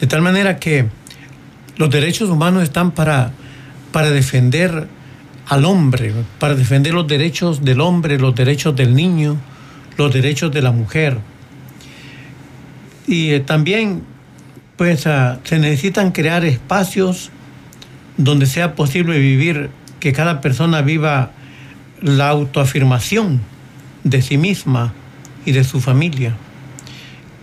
De 0.00 0.06
tal 0.06 0.20
manera 0.20 0.58
que 0.58 0.86
los 1.76 1.90
derechos 1.90 2.28
humanos 2.28 2.62
están 2.62 2.90
para, 2.90 3.32
para 3.92 4.10
defender 4.10 4.88
al 5.48 5.64
hombre, 5.64 6.12
para 6.38 6.54
defender 6.54 6.92
los 6.92 7.06
derechos 7.06 7.64
del 7.64 7.80
hombre, 7.80 8.18
los 8.18 8.34
derechos 8.34 8.76
del 8.76 8.94
niño, 8.94 9.36
los 10.00 10.14
derechos 10.14 10.50
de 10.50 10.62
la 10.62 10.72
mujer. 10.72 11.18
Y 13.06 13.32
eh, 13.32 13.40
también 13.40 14.02
pues 14.76 15.06
ah, 15.06 15.40
se 15.44 15.58
necesitan 15.58 16.10
crear 16.10 16.42
espacios 16.46 17.30
donde 18.16 18.46
sea 18.46 18.74
posible 18.74 19.18
vivir, 19.18 19.68
que 20.00 20.14
cada 20.14 20.40
persona 20.40 20.80
viva 20.80 21.32
la 22.00 22.30
autoafirmación 22.30 23.42
de 24.04 24.22
sí 24.22 24.38
misma 24.38 24.94
y 25.44 25.52
de 25.52 25.64
su 25.64 25.82
familia. 25.82 26.34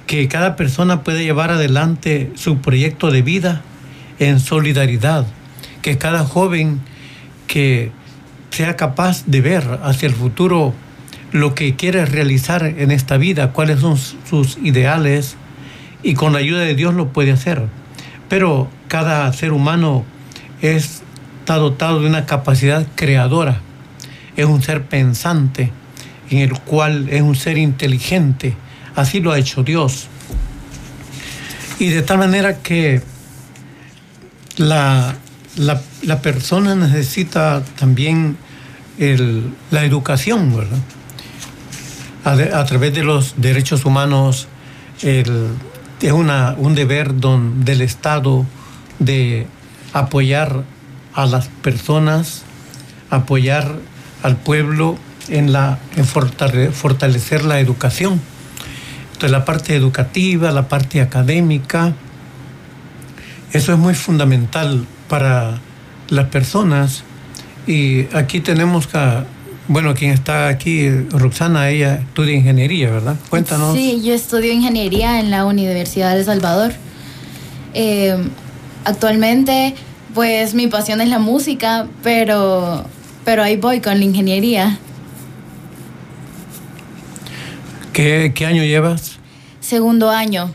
Que 0.08 0.28
cada 0.28 0.56
persona 0.56 1.04
puede 1.04 1.24
llevar 1.24 1.52
adelante 1.52 2.32
su 2.34 2.58
proyecto 2.58 3.12
de 3.12 3.22
vida 3.22 3.62
en 4.18 4.40
solidaridad. 4.40 5.28
Que 5.84 6.00
cada 6.00 6.24
joven 6.26 6.80
que 7.46 7.92
sea 8.50 8.76
capaz 8.76 9.26
de 9.28 9.42
ver 9.42 9.80
hacia 9.84 10.08
el 10.08 10.16
futuro 10.16 10.74
lo 11.32 11.56
que 11.56 11.76
quiere 11.76 12.06
realizar 12.06 12.66
en 12.66 12.92
esta 12.92 13.18
vida, 13.18 13.52
cuáles 13.52 13.80
son 13.80 13.98
sus 13.98 14.58
ideales 14.64 15.36
y 16.04 16.14
con 16.14 16.34
la 16.34 16.40
ayuda 16.40 16.62
de 16.62 16.76
Dios 16.76 16.94
lo 16.94 17.10
puede 17.10 17.32
hacer. 17.32 17.68
Pero 18.30 18.70
cada 18.88 19.32
ser 19.34 19.52
humano 19.52 20.06
está 20.62 21.56
dotado 21.56 22.02
de 22.02 22.08
una 22.08 22.26
capacidad 22.26 22.86
creadora, 22.96 23.62
es 24.36 24.46
un 24.46 24.62
ser 24.62 24.86
pensante, 24.86 25.72
en 26.30 26.40
el 26.40 26.54
cual 26.60 27.08
es 27.10 27.22
un 27.22 27.36
ser 27.36 27.58
inteligente. 27.58 28.56
Así 28.96 29.20
lo 29.20 29.32
ha 29.32 29.40
hecho 29.40 29.64
Dios. 29.64 30.08
Y 31.80 31.90
de 31.90 32.02
tal 32.02 32.18
manera 32.18 32.58
que 32.58 33.02
la, 34.58 35.16
la, 35.58 36.22
persona 36.22 36.74
necesita 36.76 37.64
también 37.78 38.38
la 38.98 39.86
educación, 39.86 40.56
¿verdad? 40.56 40.80
A, 42.28 42.66
través 42.66 42.94
de 42.94 43.06
los 43.06 43.36
derechos 43.38 43.86
humanos, 43.86 44.50
es 45.02 46.12
una, 46.12 46.56
un 46.58 46.76
deber 46.76 47.14
del 47.14 47.82
Estado 47.82 48.46
de 49.00 49.48
apoyar 49.94 50.66
a 51.14 51.26
las 51.26 51.48
personas, 51.48 52.42
apoyar 53.10 53.76
al 54.24 54.36
pueblo 54.36 54.98
en, 55.30 55.54
la, 55.54 55.80
en 55.96 56.04
fortalecer 56.04 57.46
la 57.46 57.62
educación. 57.62 58.20
Entonces 59.14 59.32
la 59.32 59.46
parte 59.46 59.74
educativa, 59.74 60.52
la 60.52 60.68
parte 60.68 61.00
académica, 61.00 61.94
eso 63.54 63.72
es 63.72 63.80
muy 63.80 63.96
fundamental 63.96 64.86
para 65.08 65.62
las 66.10 66.26
personas. 66.26 67.04
Y 67.68 68.14
aquí 68.14 68.42
tenemos 68.42 68.86
que, 68.86 69.24
bueno, 69.68 69.94
quien 69.94 70.12
está 70.12 70.48
aquí, 70.48 70.90
Roxana, 71.10 71.70
ella 71.70 71.96
estudia 71.96 72.34
ingeniería, 72.34 72.90
¿verdad? 72.90 73.16
Cuéntanos. 73.30 73.76
Sí, 73.76 74.02
yo 74.04 74.14
estudio 74.14 74.54
ingeniería 74.54 75.20
en 75.20 75.30
la 75.30 75.46
Universidad 75.46 76.16
de 76.16 76.24
Salvador. 76.24 76.74
Eh, 77.74 78.18
actualmente, 78.86 79.76
pues 80.14 80.54
mi 80.54 80.68
pasión 80.68 81.02
es 81.02 81.10
la 81.10 81.20
música, 81.20 81.88
pero, 82.02 82.86
pero 83.26 83.44
ahí 83.44 83.58
voy 83.58 83.82
con 83.82 84.00
la 84.00 84.06
ingeniería. 84.06 84.80
¿Qué, 87.94 88.46
año 88.46 88.64
llevas? 88.64 89.18
Segundo 89.60 90.10
año. 90.12 90.52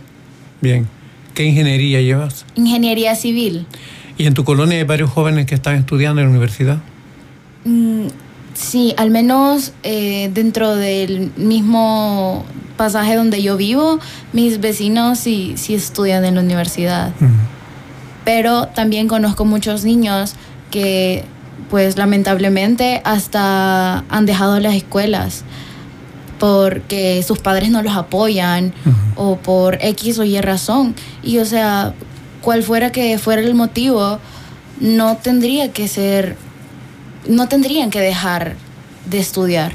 Bien. 0.61 0.87
¿Qué 1.35 1.45
ingeniería 1.45 2.01
llevas? 2.01 2.47
Ingeniería 2.55 3.17
civil. 3.17 3.67
¿Y 4.17 4.27
en 4.27 4.35
tu 4.35 4.45
colonia 4.45 4.79
hay 4.79 4.85
varios 4.85 5.11
jóvenes 5.11 5.47
que 5.47 5.55
están 5.55 5.75
estudiando 5.75 6.21
en 6.21 6.29
la 6.29 6.31
universidad? 6.31 6.79
Mm, 7.65 8.07
Sí, 8.55 8.95
al 8.97 9.11
menos 9.11 9.73
eh, 9.83 10.31
dentro 10.33 10.77
del 10.77 11.33
mismo 11.37 12.45
pasaje 12.77 13.17
donde 13.17 13.43
yo 13.43 13.57
vivo, 13.57 13.99
mis 14.33 14.61
vecinos 14.61 15.19
sí, 15.19 15.55
sí 15.57 15.75
estudian 15.75 16.25
en 16.25 16.35
la 16.35 16.41
universidad. 16.41 17.13
Pero 18.25 18.69
también 18.69 19.09
conozco 19.09 19.45
muchos 19.45 19.85
niños 19.85 20.35
que, 20.71 21.25
pues 21.71 21.97
lamentablemente, 21.97 23.01
hasta 23.05 24.05
han 24.09 24.27
dejado 24.27 24.61
las 24.61 24.75
escuelas 24.75 25.45
porque 26.43 27.23
sus 27.23 27.39
padres 27.39 27.71
no 27.71 27.85
los 27.85 27.95
apoyan 27.95 28.73
o 29.15 29.37
por 29.37 29.79
X 29.81 30.19
o 30.19 30.25
Y 30.25 30.41
razón. 30.41 30.97
Y 31.23 31.39
o 31.39 31.45
sea, 31.45 31.95
cual 32.41 32.65
fuera 32.65 32.91
que 32.91 33.17
fuera 33.19 33.43
el 33.43 33.55
motivo, 33.55 34.19
no 34.81 35.17
tendría 35.19 35.73
que 35.73 35.87
ser, 35.87 36.37
no 37.27 37.49
tendrían 37.49 37.91
que 37.91 38.01
dejar 38.01 38.57
de 39.07 39.19
estudiar. 39.19 39.73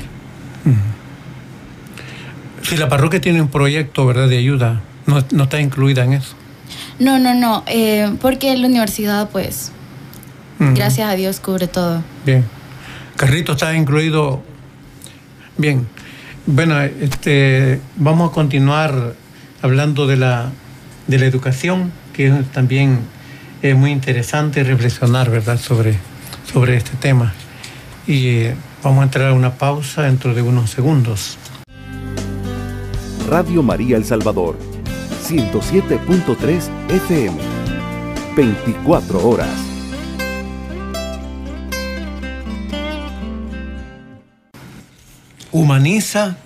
Si 2.64 2.76
la 2.76 2.90
parroquia 2.90 3.22
tiene 3.22 3.42
un 3.42 3.48
proyecto, 3.48 4.06
¿verdad?, 4.06 4.28
de 4.28 4.38
ayuda, 4.38 4.82
no, 5.06 5.44
está 5.44 5.62
incluida 5.62 6.04
en 6.04 6.14
eso. 6.14 6.36
No, 7.00 7.18
no, 7.18 7.34
no, 7.34 7.64
eh, 7.68 8.14
porque 8.22 8.56
la 8.58 8.68
universidad, 8.68 9.30
pues, 9.30 9.72
gracias 10.60 11.10
a 11.10 11.16
Dios, 11.16 11.40
cubre 11.40 11.68
todo. 11.68 12.04
Bien. 12.26 12.44
Carrito 13.16 13.54
está 13.54 13.74
incluido. 13.76 14.44
Bien. 15.58 15.88
Bueno, 16.46 16.82
este, 16.82 17.80
vamos 17.96 18.32
a 18.32 18.34
continuar 18.34 19.14
hablando 19.62 20.06
de 20.08 20.18
la, 20.18 20.50
de 21.08 21.20
la 21.20 21.26
educación, 21.26 21.92
que 22.14 22.30
también 22.54 23.00
es 23.62 23.76
muy 23.76 23.92
interesante 23.92 24.64
reflexionar, 24.64 25.30
¿verdad?, 25.30 25.58
sobre, 25.58 25.98
sobre 26.52 26.78
este 26.78 26.96
tema. 26.98 27.34
Y 28.06 28.28
eh, 28.28 28.56
vamos 28.84 29.02
a 29.02 29.04
entrar 29.04 29.30
a 29.30 29.34
una 29.34 29.56
pausa 29.56 30.04
dentro 30.04 30.34
de 30.34 30.42
unos 30.42 30.70
segundos. 30.70 31.38
Radio 33.30 33.62
María 33.62 33.98
El 33.98 34.06
Salvador, 34.06 34.58
107.3 35.28 36.70
FM, 36.90 37.38
24 38.36 39.28
horas. 39.28 39.68
humaniza 45.58 46.38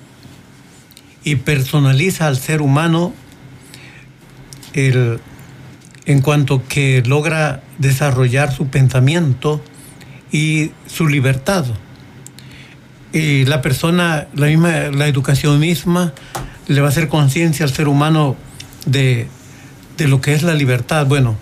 y 1.23 1.35
personaliza 1.35 2.27
al 2.27 2.37
ser 2.37 2.61
humano 2.61 3.13
en 4.73 6.21
cuanto 6.21 6.63
que 6.67 7.03
logra 7.05 7.61
desarrollar 7.77 8.53
su 8.53 8.67
pensamiento 8.67 9.61
y 10.31 10.71
su 10.87 11.07
libertad. 11.07 11.65
Y 13.13 13.45
la 13.45 13.61
persona, 13.61 14.27
la 14.33 14.47
misma, 14.47 14.89
la 14.91 15.07
educación 15.07 15.59
misma, 15.59 16.13
le 16.67 16.79
va 16.81 16.87
a 16.87 16.89
hacer 16.89 17.09
conciencia 17.09 17.65
al 17.65 17.73
ser 17.73 17.87
humano 17.87 18.35
de, 18.85 19.27
lo 19.97 20.21
que 20.21 20.33
es 20.33 20.43
la 20.43 20.53
libertad. 20.53 21.05
Bueno, 21.05 21.35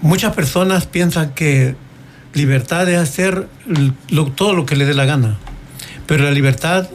muchas 0.00 0.34
personas 0.34 0.86
piensan 0.86 1.34
que 1.34 1.74
libertad 2.32 2.88
es 2.88 2.98
hacer 2.98 3.48
todo 4.36 4.54
lo 4.54 4.64
que 4.64 4.76
le 4.76 4.86
dé 4.86 4.94
la 4.94 5.04
gana. 5.04 5.36
Pero 6.06 6.24
la 6.24 6.30
libertad 6.30 6.88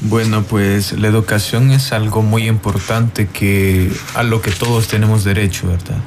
Bueno, 0.02 0.42
pues 0.44 0.92
la 0.92 1.08
educación 1.08 1.70
es 1.70 1.92
algo 1.92 2.22
muy 2.22 2.48
importante 2.48 3.26
que 3.26 3.92
a 4.14 4.22
lo 4.22 4.40
que 4.40 4.50
todos 4.50 4.88
tenemos 4.88 5.24
derecho, 5.24 5.68
¿verdad? 5.68 5.98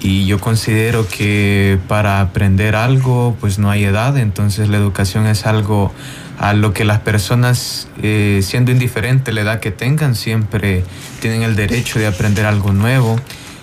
Y 0.00 0.26
yo 0.26 0.38
considero 0.40 1.06
que 1.08 1.78
para 1.88 2.20
aprender 2.20 2.74
algo, 2.74 3.36
pues 3.40 3.58
no 3.58 3.70
hay 3.70 3.84
edad, 3.84 4.18
entonces 4.18 4.68
la 4.68 4.76
educación 4.76 5.26
es 5.26 5.46
algo 5.46 5.92
a 6.38 6.54
lo 6.54 6.72
que 6.72 6.84
las 6.84 6.98
personas, 7.00 7.88
eh, 8.02 8.40
siendo 8.42 8.72
indiferente 8.72 9.32
la 9.32 9.42
edad 9.42 9.60
que 9.60 9.70
tengan, 9.70 10.16
siempre 10.16 10.84
tienen 11.20 11.42
el 11.42 11.54
derecho 11.54 12.00
de 12.00 12.08
aprender 12.08 12.46
algo 12.46 12.72
nuevo. 12.72 13.18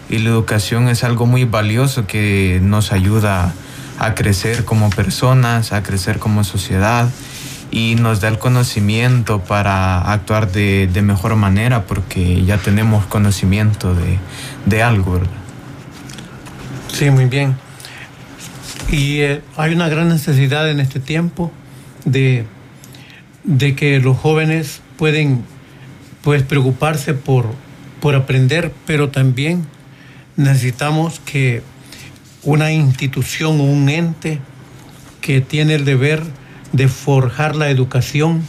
Y 0.10 0.20
la 0.20 0.30
educación 0.30 0.88
es 0.88 1.04
algo 1.04 1.26
muy 1.26 1.44
valioso 1.44 2.08
que 2.08 2.60
nos 2.64 2.92
ayuda 2.92 3.48
a 3.48 3.54
crecer 4.16 4.66
como 4.66 4.90
personas, 4.90 5.74
a 5.74 5.84
crecer 5.84 6.20
como 6.20 6.44
sociedad 6.44 7.10
y 7.72 7.96
nos 7.96 8.22
da 8.22 8.30
el 8.30 8.40
conocimiento 8.40 9.42
para 9.42 10.12
actuar 10.12 10.52
de, 10.52 10.90
mejor 11.04 11.36
manera 11.36 11.84
porque 11.86 12.44
ya 12.46 12.58
tenemos 12.58 13.06
conocimiento 13.06 13.94
de, 13.94 14.18
de 14.66 14.84
algo. 14.84 15.20
Sí, 16.92 17.10
muy 17.12 17.26
bien. 17.26 17.56
Y 18.92 19.20
eh, 19.20 19.42
hay 19.56 19.74
una 19.74 19.88
gran 19.88 20.10
necesidad 20.10 20.70
en 20.70 20.80
este 20.80 21.00
tiempo 21.00 21.52
de, 22.06 22.46
de 23.44 23.76
que 23.76 24.00
los 24.00 24.18
jóvenes 24.18 24.82
pueden 24.98 25.44
pues, 26.24 26.44
preocuparse 26.44 27.14
por, 27.14 27.46
por 28.02 28.16
aprender, 28.16 28.74
pero 28.88 29.10
también 29.10 29.66
necesitamos 30.36 31.20
que 31.20 31.62
una 32.50 32.72
institución 32.72 33.60
o 33.60 33.64
un 33.64 33.90
ente 33.90 34.40
que 35.22 35.40
tiene 35.40 35.76
el 35.76 35.86
deber 35.86 36.24
de 36.72 36.88
forjar 36.88 37.56
la 37.56 37.70
educación, 37.70 38.42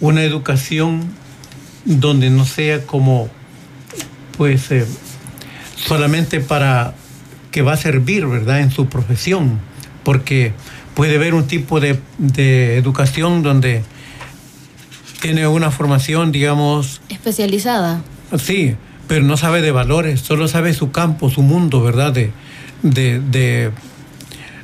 una 0.00 0.22
educación 0.22 1.02
donde 1.84 2.30
no 2.30 2.46
sea 2.46 2.86
como 2.86 3.28
pues 4.38 4.70
eh, 4.70 4.86
solamente 5.76 6.40
para 6.40 6.94
que 7.50 7.60
va 7.60 7.74
a 7.74 7.76
servir, 7.76 8.26
¿verdad?, 8.26 8.60
en 8.60 8.70
su 8.70 8.86
profesión, 8.86 9.58
porque 10.04 10.52
puede 10.94 11.16
haber 11.16 11.34
un 11.34 11.46
tipo 11.46 11.80
de, 11.80 11.98
educación 12.78 13.42
donde 13.42 13.82
tiene 15.20 15.46
una 15.46 15.70
formación, 15.70 16.32
digamos... 16.32 17.02
Especializada. 17.10 18.00
Sí, 18.38 18.74
pero 19.06 19.24
no 19.24 19.36
sabe 19.36 19.60
de 19.60 19.70
valores, 19.70 20.20
solo 20.20 20.48
sabe 20.48 20.72
su 20.72 20.92
campo, 20.92 21.28
su 21.28 21.42
mundo, 21.42 21.82
¿verdad? 21.82 22.12
De, 22.12 22.32
de, 22.82 23.72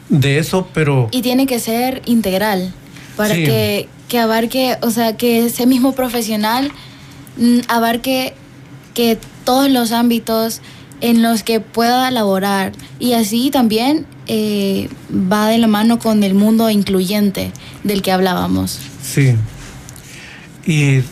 de, 0.09 0.39
eso, 0.39 0.69
pero... 0.73 1.09
Y 1.11 1.23
tiene 1.23 1.47
que 1.47 1.59
ser 1.59 2.03
integral 2.07 2.73
para 3.17 3.35
que, 3.35 3.89
que 4.09 4.19
abarque, 4.19 4.77
o 4.83 4.91
sea, 4.91 5.17
que 5.17 5.47
ese 5.47 5.67
mismo 5.67 5.93
profesional 5.93 6.71
mm, 7.37 7.61
abarque 7.69 8.35
que 8.95 9.19
todos 9.45 9.71
los 9.71 9.93
ámbitos 9.93 10.61
en 11.01 11.23
los 11.23 11.43
que 11.43 11.61
pueda 11.61 12.11
laborar. 12.11 12.73
Y 12.99 13.13
así 13.13 13.51
también 13.51 14.07
eh, 14.27 14.89
va 15.11 15.49
de 15.49 15.59
la 15.59 15.67
mano 15.67 15.99
con 15.99 16.23
el 16.23 16.35
mundo 16.35 16.71
incluyente 16.71 17.53
del 17.83 18.03
que 18.03 18.13
hablábamos. 18.13 18.79
Sí, 19.03 19.35
y, 20.65 21.03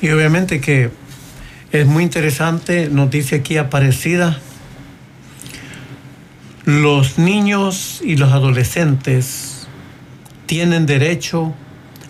y 0.00 0.10
obviamente 0.10 0.60
que 0.60 0.90
es 1.72 1.86
muy 1.86 2.04
interesante, 2.04 2.88
nos 2.88 3.10
dice 3.10 3.36
aquí 3.36 3.56
Aparecida, 3.56 4.40
los 6.64 7.18
niños 7.18 8.00
y 8.02 8.16
los 8.16 8.32
adolescentes 8.32 9.66
tienen 10.46 10.86
derecho 10.86 11.52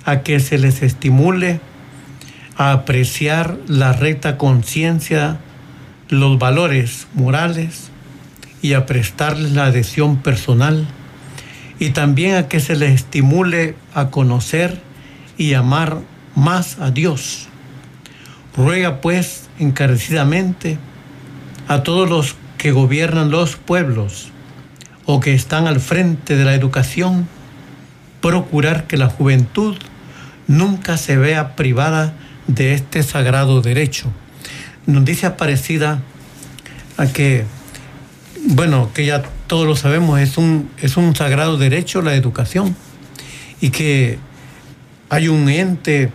a 0.04 0.20
que 0.20 0.38
se 0.38 0.58
les 0.58 0.82
estimule 0.82 1.60
a 2.56 2.70
apreciar 2.70 3.58
la 3.66 3.92
recta 3.92 4.38
conciencia, 4.38 5.40
los 6.08 6.38
valores 6.38 7.08
morales 7.14 7.90
y 8.62 8.74
a 8.74 8.86
prestarles 8.86 9.52
la 9.52 9.64
adhesión 9.64 10.18
personal 10.18 10.86
y 11.80 11.90
también 11.90 12.36
a 12.36 12.46
que 12.46 12.60
se 12.60 12.76
les 12.76 12.92
estimule 12.92 13.74
a 13.92 14.10
conocer 14.10 14.80
y 15.36 15.54
amar 15.54 15.98
más 16.36 16.78
a 16.78 16.92
Dios. 16.92 17.48
Ruega 18.56 19.00
pues 19.00 19.48
encarecidamente 19.58 20.78
a 21.66 21.82
todos 21.82 22.08
los 22.08 22.36
que 22.56 22.70
gobiernan 22.70 23.32
los 23.32 23.56
pueblos 23.56 24.30
o 25.06 25.20
que 25.20 25.34
están 25.34 25.66
al 25.66 25.80
frente 25.80 26.36
de 26.36 26.44
la 26.44 26.54
educación, 26.54 27.28
procurar 28.20 28.86
que 28.86 28.96
la 28.96 29.08
juventud 29.08 29.76
nunca 30.46 30.96
se 30.96 31.16
vea 31.16 31.56
privada 31.56 32.14
de 32.46 32.74
este 32.74 33.02
sagrado 33.02 33.60
derecho. 33.60 34.10
Nos 34.86 35.04
dice 35.04 35.26
Aparecida 35.26 36.02
a 36.96 37.06
que, 37.06 37.44
bueno, 38.48 38.90
que 38.94 39.06
ya 39.06 39.22
todos 39.46 39.66
lo 39.66 39.76
sabemos, 39.76 40.20
es 40.20 40.38
un, 40.38 40.70
es 40.80 40.96
un 40.96 41.14
sagrado 41.14 41.56
derecho 41.56 42.02
la 42.02 42.14
educación 42.14 42.76
y 43.60 43.70
que 43.70 44.18
hay 45.08 45.28
un 45.28 45.48
ente 45.48 46.10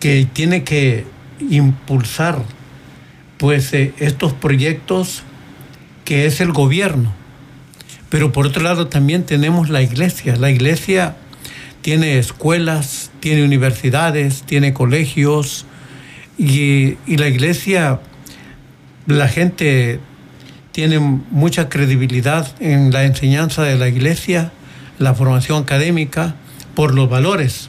que 0.00 0.26
tiene 0.32 0.64
que 0.64 1.06
impulsar 1.50 2.42
pues 3.38 3.72
eh, 3.72 3.94
estos 3.98 4.32
proyectos 4.32 5.22
que 6.04 6.26
es 6.26 6.40
el 6.40 6.52
gobierno. 6.52 7.23
Pero 8.14 8.30
por 8.30 8.46
otro 8.46 8.62
lado 8.62 8.86
también 8.86 9.26
tenemos 9.26 9.70
la 9.70 9.82
iglesia. 9.82 10.36
La 10.36 10.48
iglesia 10.48 11.16
tiene 11.82 12.20
escuelas, 12.20 13.10
tiene 13.18 13.44
universidades, 13.44 14.44
tiene 14.44 14.72
colegios 14.72 15.66
y, 16.38 16.96
y 17.08 17.16
la 17.16 17.26
iglesia, 17.26 17.98
la 19.08 19.26
gente 19.26 19.98
tiene 20.70 21.00
mucha 21.00 21.68
credibilidad 21.68 22.54
en 22.60 22.92
la 22.92 23.02
enseñanza 23.02 23.64
de 23.64 23.74
la 23.74 23.88
iglesia, 23.88 24.52
la 25.00 25.12
formación 25.14 25.64
académica, 25.64 26.36
por 26.76 26.94
los 26.94 27.10
valores. 27.10 27.68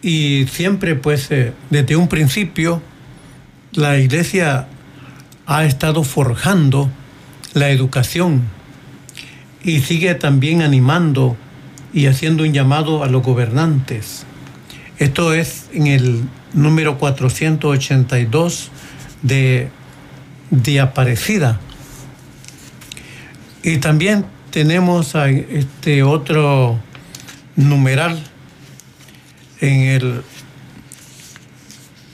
Y 0.00 0.46
siempre, 0.50 0.94
pues, 0.94 1.30
eh, 1.30 1.52
desde 1.68 1.96
un 1.96 2.08
principio, 2.08 2.80
la 3.72 3.98
iglesia 3.98 4.68
ha 5.44 5.66
estado 5.66 6.02
forjando 6.02 6.90
la 7.54 7.70
educación 7.70 8.42
y 9.62 9.80
sigue 9.80 10.14
también 10.14 10.62
animando 10.62 11.36
y 11.92 12.06
haciendo 12.06 12.44
un 12.44 12.52
llamado 12.52 13.02
a 13.02 13.08
los 13.08 13.22
gobernantes. 13.22 14.24
Esto 14.98 15.32
es 15.32 15.66
en 15.72 15.86
el 15.86 16.22
número 16.52 16.98
482 16.98 18.70
de, 19.22 19.70
de 20.50 20.80
Aparecida. 20.80 21.58
Y 23.62 23.78
también 23.78 24.26
tenemos 24.50 25.14
este 25.14 26.02
otro 26.02 26.78
numeral 27.56 28.22
en 29.60 29.80
el 29.82 30.22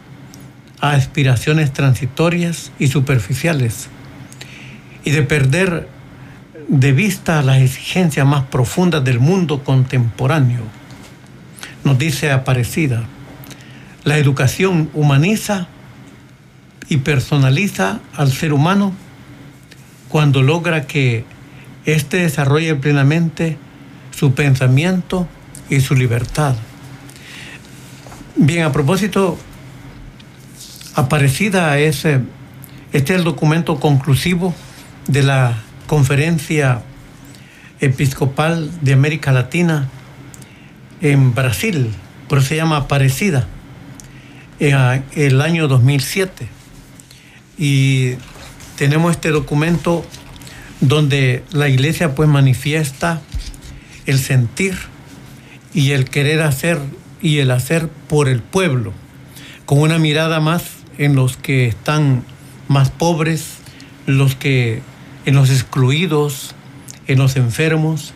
a 0.80 0.92
aspiraciones 0.92 1.72
transitorias 1.74 2.72
y 2.78 2.88
superficiales 2.88 3.90
y 5.04 5.12
de 5.12 5.24
perder 5.24 5.88
de 6.68 6.92
vista 6.92 7.42
las 7.42 7.62
exigencias 7.62 8.28
más 8.28 8.44
profundas 8.46 9.04
del 9.04 9.20
mundo 9.20 9.64
contemporáneo. 9.64 10.64
Nos 11.84 11.98
dice 11.98 12.32
Aparecida, 12.32 13.06
la 14.04 14.18
educación 14.18 14.90
humaniza 14.94 15.68
y 16.90 16.98
personaliza 16.98 18.00
al 18.16 18.32
ser 18.32 18.54
humano 18.54 18.94
cuando 20.10 20.42
logra 20.42 20.88
que 20.88 21.26
éste 21.88 22.18
desarrolle 22.18 22.76
plenamente 22.76 23.58
su 24.12 24.34
pensamiento 24.34 25.28
y 25.70 25.80
su 25.80 25.96
libertad. 25.96 26.56
Bien, 28.36 28.64
a 28.64 28.72
propósito 28.72 29.38
Aparecida 30.96 31.78
es, 31.80 32.06
este 32.06 32.24
es 32.92 33.10
el 33.10 33.24
documento 33.24 33.80
conclusivo 33.80 34.54
de 35.08 35.24
la 35.24 35.64
Conferencia 35.88 36.82
Episcopal 37.80 38.70
de 38.82 38.94
América 38.94 39.32
Latina 39.32 39.90
en 41.02 41.36
Brasil, 41.36 41.94
por 42.28 42.40
eso 42.40 42.48
se 42.48 42.56
llama 42.56 42.78
Aparecida, 42.78 43.48
en 44.60 45.04
el 45.14 45.42
año 45.42 45.68
2007. 45.68 46.48
Y 47.60 48.16
tenemos 48.76 49.12
este 49.12 49.30
documento 49.30 50.04
donde 50.82 51.44
la 51.52 51.70
iglesia 51.70 52.16
pues 52.16 52.30
manifiesta 52.30 53.22
el 54.06 54.20
sentir 54.20 54.78
y 55.74 55.92
el 55.92 56.10
querer 56.10 56.42
hacer 56.42 56.80
y 57.22 57.40
el 57.40 57.52
hacer 57.52 57.90
por 58.08 58.30
el 58.30 58.42
pueblo, 58.42 58.94
con 59.66 59.80
una 59.80 59.98
mirada 59.98 60.40
más 60.40 60.64
en 60.98 61.16
los 61.16 61.38
que 61.38 61.68
están 61.68 62.24
más 62.68 62.90
pobres, 62.90 63.58
los 64.06 64.36
que, 64.36 64.82
en 65.26 65.36
los 65.36 65.50
excluidos, 65.50 66.56
en 67.08 67.20
los 67.20 67.36
enfermos. 67.36 68.14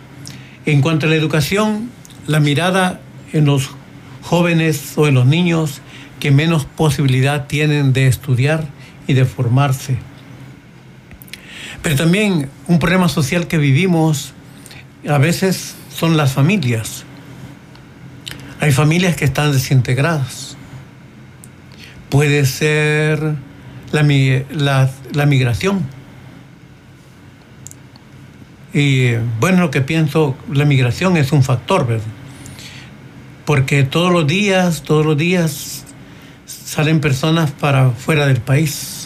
En 0.65 0.82
cuanto 0.82 1.08
a 1.08 1.10
la 1.10 1.15
educación, 1.15 1.89
la 2.28 2.39
mirada 2.39 3.00
en 3.34 3.45
los 3.45 3.71
jóvenes 4.21 4.93
o 4.95 5.08
en 5.08 5.15
los 5.15 5.26
niños 5.26 5.82
que 6.19 6.32
menos 6.32 6.65
posibilidad 6.65 7.47
tienen 7.47 7.93
de 7.93 8.08
estudiar 8.08 8.65
y 9.08 9.13
de 9.13 9.26
formarse. 9.26 9.97
Pero 11.82 11.96
también 11.96 12.50
un 12.67 12.80
problema 12.80 13.10
social 13.10 13.48
que 13.48 13.58
vivimos 13.58 14.34
a 15.08 15.17
veces 15.17 15.76
son 15.94 16.15
las 16.17 16.34
familias. 16.34 17.04
Hay 18.60 18.72
familias 18.72 19.15
que 19.15 19.26
están 19.26 19.52
desintegradas. 19.52 20.56
Puede 22.10 22.46
ser 22.46 23.36
la, 23.91 24.89
la, 25.13 25.26
migración. 25.26 25.84
Y 28.74 29.13
bueno, 29.39 29.62
lo 29.62 29.72
que 29.72 29.82
pienso, 29.82 30.38
la 30.52 30.65
migración 30.65 31.17
es 31.17 31.32
un 31.32 31.41
factor, 31.41 31.88
¿verdad? 31.88 32.06
Porque 33.46 33.84
todos 33.84 34.13
los 34.13 34.28
días, 34.28 34.84
todos 34.84 35.06
los 35.06 35.17
días 35.17 35.86
salen 36.46 37.02
personas 37.02 37.52
para 37.52 37.89
fuera 37.89 38.28
del 38.28 38.39
país. 38.39 39.01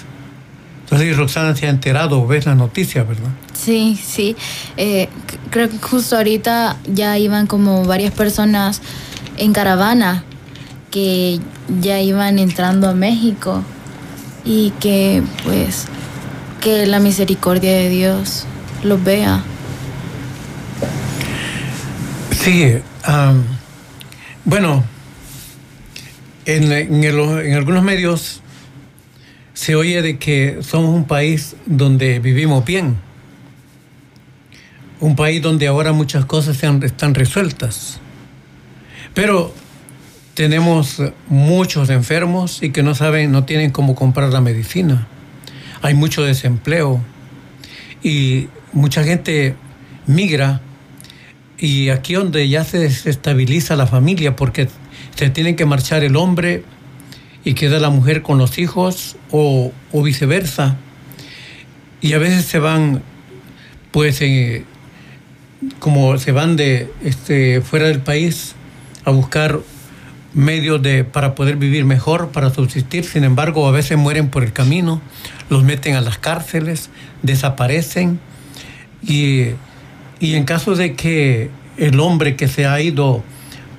Entonces 0.86 1.18
Roxana 1.18 1.56
se 1.56 1.66
ha 1.66 1.70
enterado, 1.70 2.26
ves 2.28 2.46
la 2.46 2.54
noticia, 2.54 3.04
¿verdad? 3.04 3.30
Sí, 3.54 4.00
sí. 4.02 4.36
Eh, 4.78 5.10
creo 5.50 5.68
que 5.70 5.80
justo 5.80 6.16
ahorita 6.16 6.78
ya 6.88 7.18
iban 7.18 7.48
como 7.48 7.86
varias 7.86 8.14
personas 8.14 8.82
en 9.38 9.52
caravana 9.52 10.24
que 10.92 11.40
ya 11.82 12.00
iban 12.00 12.38
entrando 12.38 12.88
a 12.88 12.94
México 12.94 13.64
y 14.46 14.70
que 14.80 15.24
pues 15.44 15.88
que 16.62 16.86
la 16.86 17.00
misericordia 17.00 17.72
de 17.72 17.90
Dios 17.90 18.46
los 18.84 19.04
vea. 19.04 19.44
Sí, 22.32 22.76
bueno, 24.46 24.84
en, 26.46 26.72
en, 26.72 27.54
algunos 27.56 27.84
medios 27.84 28.42
se 29.56 29.76
oye 29.76 30.02
de 30.02 30.20
que 30.20 30.60
somos 30.62 30.94
un 30.94 31.06
país 31.06 31.56
donde 31.66 32.20
vivimos 32.20 32.64
bien, 32.66 32.98
un 35.00 35.16
país 35.16 35.42
donde 35.42 35.66
ahora 35.66 35.94
muchas 35.94 36.26
cosas 36.26 36.62
están 36.84 37.16
resueltas, 37.16 38.00
pero 39.14 39.54
tenemos 40.34 41.02
muchos 41.30 41.90
enfermos 41.90 42.62
y 42.62 42.72
que 42.72 42.84
no 42.84 42.94
saben, 42.96 43.32
no 43.32 43.46
tienen 43.46 43.72
cómo 43.72 43.96
comprar 43.96 44.34
la 44.34 44.42
medicina. 44.42 45.08
Hay 45.82 45.94
mucho 45.94 46.24
desempleo 46.24 47.02
y 48.04 48.50
mucha 48.74 49.06
gente 49.06 49.56
migra. 50.06 50.60
Y 51.58 51.88
aquí 51.90 52.16
donde 52.16 52.50
ya 52.50 52.66
se 52.66 52.80
desestabiliza 52.80 53.78
la 53.78 53.88
familia 53.88 54.36
porque 54.36 54.68
se 55.16 55.30
tiene 55.30 55.56
que 55.56 55.66
marchar 55.66 56.04
el 56.04 56.18
hombre 56.18 56.66
y 57.46 57.54
queda 57.54 57.80
la 57.80 57.92
mujer 57.92 58.24
con 58.24 58.40
los 58.40 58.58
hijos 58.58 59.16
o, 59.32 59.72
viceversa. 59.94 60.76
Y 62.02 62.14
a 62.14 62.18
veces 62.18 62.46
se 62.46 62.60
van, 62.60 63.04
pues, 63.92 64.20
eh, 64.22 64.66
como 65.80 66.18
se 66.18 66.32
van 66.32 66.58
de 66.58 66.92
este, 67.04 67.62
fuera 67.62 67.88
del 67.88 68.00
país 68.00 68.56
a 69.06 69.12
buscar 69.12 69.60
medios 70.34 70.82
de, 70.82 71.04
para 71.04 71.36
poder 71.36 71.56
vivir 71.56 71.86
mejor, 71.86 72.30
para 72.30 72.50
subsistir. 72.50 73.06
Sin 73.06 73.24
embargo, 73.24 73.68
a 73.68 73.72
veces 73.72 73.98
mueren 73.98 74.30
por 74.30 74.44
el 74.44 74.52
camino, 74.52 75.00
los 75.50 75.64
meten 75.64 75.96
a 75.96 76.02
las 76.02 76.18
cárceles, 76.18 76.90
desaparecen. 77.22 78.20
Y, 79.04 79.50
y 80.20 80.34
en 80.34 80.46
caso 80.46 80.76
de 80.76 80.96
que 80.96 81.52
el 81.78 82.00
hombre 82.00 82.36
que 82.36 82.48
se 82.48 82.66
ha 82.66 82.82
ido 82.82 83.24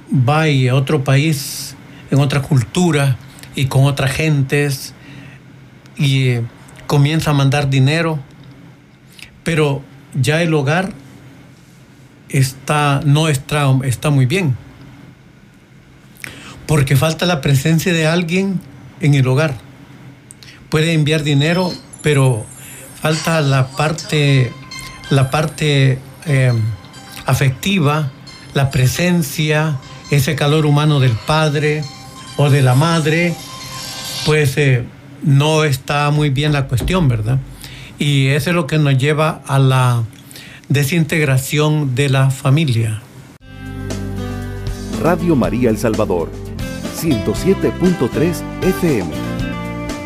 vaya 0.08 0.70
a 0.70 0.74
otro 0.76 1.02
país, 1.02 1.74
en 2.12 2.20
otra 2.20 2.40
cultura 2.40 3.18
y 3.56 3.66
con 3.66 3.84
otras 3.84 4.12
gentes, 4.12 4.94
y 5.96 6.28
eh, 6.28 6.42
comienza 6.86 7.32
a 7.32 7.34
mandar 7.34 7.68
dinero, 7.68 8.20
pero 9.42 9.82
ya 10.14 10.40
el 10.42 10.54
hogar 10.54 10.92
está, 12.28 13.00
no 13.04 13.28
está, 13.28 13.68
está 13.82 14.10
muy 14.10 14.26
bien 14.26 14.56
porque 16.66 16.96
falta 16.96 17.26
la 17.26 17.40
presencia 17.40 17.92
de 17.92 18.06
alguien 18.06 18.60
en 19.00 19.14
el 19.14 19.26
hogar. 19.26 19.54
Puede 20.68 20.92
enviar 20.92 21.22
dinero, 21.22 21.72
pero 22.02 22.44
falta 23.00 23.40
la 23.40 23.68
parte, 23.68 24.52
la 25.10 25.30
parte 25.30 25.98
eh, 26.26 26.52
afectiva, 27.24 28.10
la 28.52 28.70
presencia, 28.70 29.78
ese 30.10 30.34
calor 30.34 30.66
humano 30.66 30.98
del 30.98 31.12
padre 31.12 31.82
o 32.36 32.50
de 32.50 32.62
la 32.62 32.74
madre, 32.74 33.34
pues 34.26 34.58
eh, 34.58 34.82
no 35.22 35.62
está 35.62 36.10
muy 36.10 36.30
bien 36.30 36.52
la 36.52 36.66
cuestión, 36.66 37.06
¿verdad? 37.06 37.38
Y 37.96 38.26
eso 38.26 38.50
es 38.50 38.56
lo 38.56 38.66
que 38.66 38.76
nos 38.76 38.98
lleva 38.98 39.40
a 39.46 39.60
la 39.60 40.02
desintegración 40.68 41.94
de 41.94 42.08
la 42.08 42.30
familia. 42.30 43.00
Radio 45.00 45.36
María 45.36 45.70
El 45.70 45.78
Salvador 45.78 46.28
107.3 47.00 48.42
FM. 48.62 49.10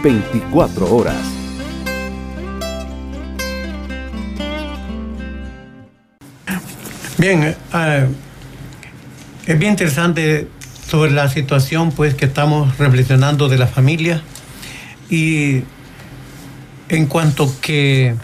24 0.04 0.94
horas. 0.94 1.16
Bien, 7.16 7.42
eh, 7.74 8.06
es 9.46 9.58
bien 9.58 9.72
interesante 9.72 10.48
sobre 10.90 11.12
la 11.12 11.28
situación 11.28 11.92
pues 11.92 12.14
que 12.14 12.24
estamos 12.24 12.76
reflexionando 12.78 13.48
de 13.48 13.58
la 13.58 13.68
familia 13.68 14.22
y 15.08 15.62
en 16.88 17.06
cuanto 17.06 17.54
que 17.60 18.16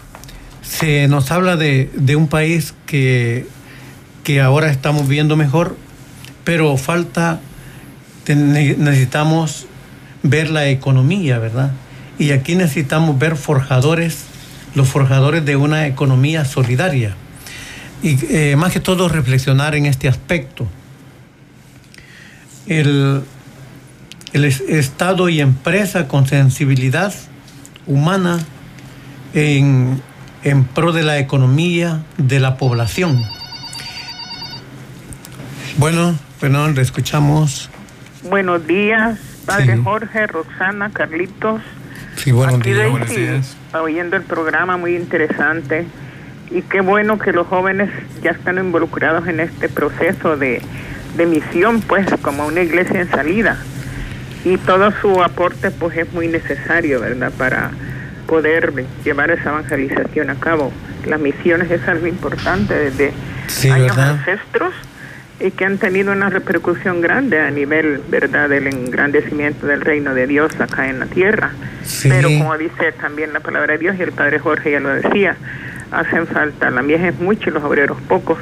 se 0.63 1.07
nos 1.07 1.31
habla 1.31 1.57
de, 1.57 1.91
de 1.95 2.17
un 2.17 2.27
país 2.27 2.75
que, 2.87 3.47
que 4.25 4.41
ahora 4.41 4.69
estamos 4.71 5.07
viendo 5.07 5.37
mejor, 5.37 5.77
pero 6.43 6.77
falta 6.77 7.41
necesitamos 8.27 9.67
ver 10.25 10.51
la 10.51 10.69
economía, 10.69 11.39
¿verdad? 11.39 11.71
Y 12.19 12.33
aquí 12.33 12.57
necesitamos 12.57 13.17
ver 13.17 13.37
forjadores, 13.37 14.25
los 14.75 14.89
forjadores 14.89 15.45
de 15.45 15.55
una 15.55 15.87
economía 15.87 16.45
solidaria. 16.45 17.15
Y 18.03 18.19
eh, 18.29 18.57
más 18.57 18.73
que 18.73 18.81
todo 18.81 19.09
reflexionar 19.09 19.77
en 19.77 19.87
este 19.87 20.09
aspecto. 20.09 20.67
El, 22.67 23.23
el 24.33 24.45
Estado 24.45 25.29
y 25.29 25.41
empresa 25.41 26.09
con 26.09 26.27
sensibilidad 26.27 27.15
humana 27.87 28.39
en, 29.35 30.01
en 30.43 30.65
pro 30.65 30.93
de 30.93 31.03
la 31.03 31.19
economía 31.19 32.03
de 32.17 32.41
la 32.41 32.57
población. 32.57 33.23
Bueno, 35.79 36.17
bueno, 36.41 36.69
le 36.69 36.83
escuchamos. 36.83 37.71
Buenos 38.25 38.67
días, 38.67 39.19
Padre 39.45 39.77
Jorge, 39.77 40.27
Roxana, 40.27 40.91
Carlitos. 40.91 41.61
Sí, 42.17 42.33
buenos 42.33 42.61
días. 42.61 42.91
buenos 42.91 43.11
días. 43.11 43.57
Oyendo 43.75 44.17
el 44.17 44.23
programa, 44.23 44.77
muy 44.77 44.97
interesante. 44.97 45.87
Y 46.51 46.63
qué 46.63 46.81
bueno 46.81 47.19
que 47.19 47.33
los 47.33 47.47
jóvenes 47.47 47.91
ya 48.23 48.31
están 48.31 48.59
involucrados 48.59 49.29
en 49.29 49.41
este 49.41 49.69
proceso 49.69 50.37
de, 50.37 50.63
de 51.17 51.27
misión, 51.27 51.81
pues, 51.83 52.07
como 52.23 52.47
una 52.47 52.63
iglesia 52.63 53.01
en 53.01 53.11
salida. 53.11 53.57
Y 54.45 54.59
todo 54.59 54.93
su 55.01 55.23
aporte, 55.23 55.71
pues, 55.71 55.97
es 55.97 56.13
muy 56.13 56.29
necesario, 56.29 57.01
¿verdad?, 57.01 57.33
para 57.37 57.71
poder 58.27 58.73
llevar 59.05 59.31
esa 59.31 59.51
evangelización 59.51 60.31
a 60.31 60.35
cabo. 60.37 60.73
Las 61.07 61.21
misiones 61.21 61.71
es 61.71 61.87
algo 61.89 62.07
importante 62.07 62.75
desde 62.75 63.13
años 63.71 63.97
ancestros 63.97 64.75
y 65.39 65.51
que 65.51 65.65
han 65.65 65.79
tenido 65.79 66.13
una 66.13 66.31
repercusión 66.31 67.01
grande 67.01 67.41
a 67.41 67.51
nivel, 67.51 68.01
¿verdad?, 68.09 68.49
del 68.49 68.67
engrandecimiento 68.67 69.67
del 69.67 69.81
reino 69.81 70.15
de 70.15 70.27
Dios 70.27 70.59
acá 70.61 70.89
en 70.89 71.01
la 71.01 71.07
tierra. 71.07 71.51
Pero 72.03 72.29
como 72.29 72.57
dice 72.57 72.93
también 72.93 73.33
la 73.33 73.41
palabra 73.41 73.75
de 73.75 73.79
Dios 73.79 73.97
y 73.99 74.03
el 74.03 74.13
Padre 74.13 74.39
Jorge 74.39 74.73
ya 74.73 74.81
lo 74.81 74.89
decía, 74.89 75.37
hacen 75.93 76.27
falta, 76.27 76.71
la 76.71 76.83
mies 76.83 77.03
es 77.03 77.19
mucho 77.21 77.51
y 77.51 77.53
los 77.53 77.63
obreros 77.63 78.01
pocos. 78.03 78.39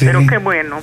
Pero 0.00 0.26
qué 0.26 0.38
bueno, 0.38 0.80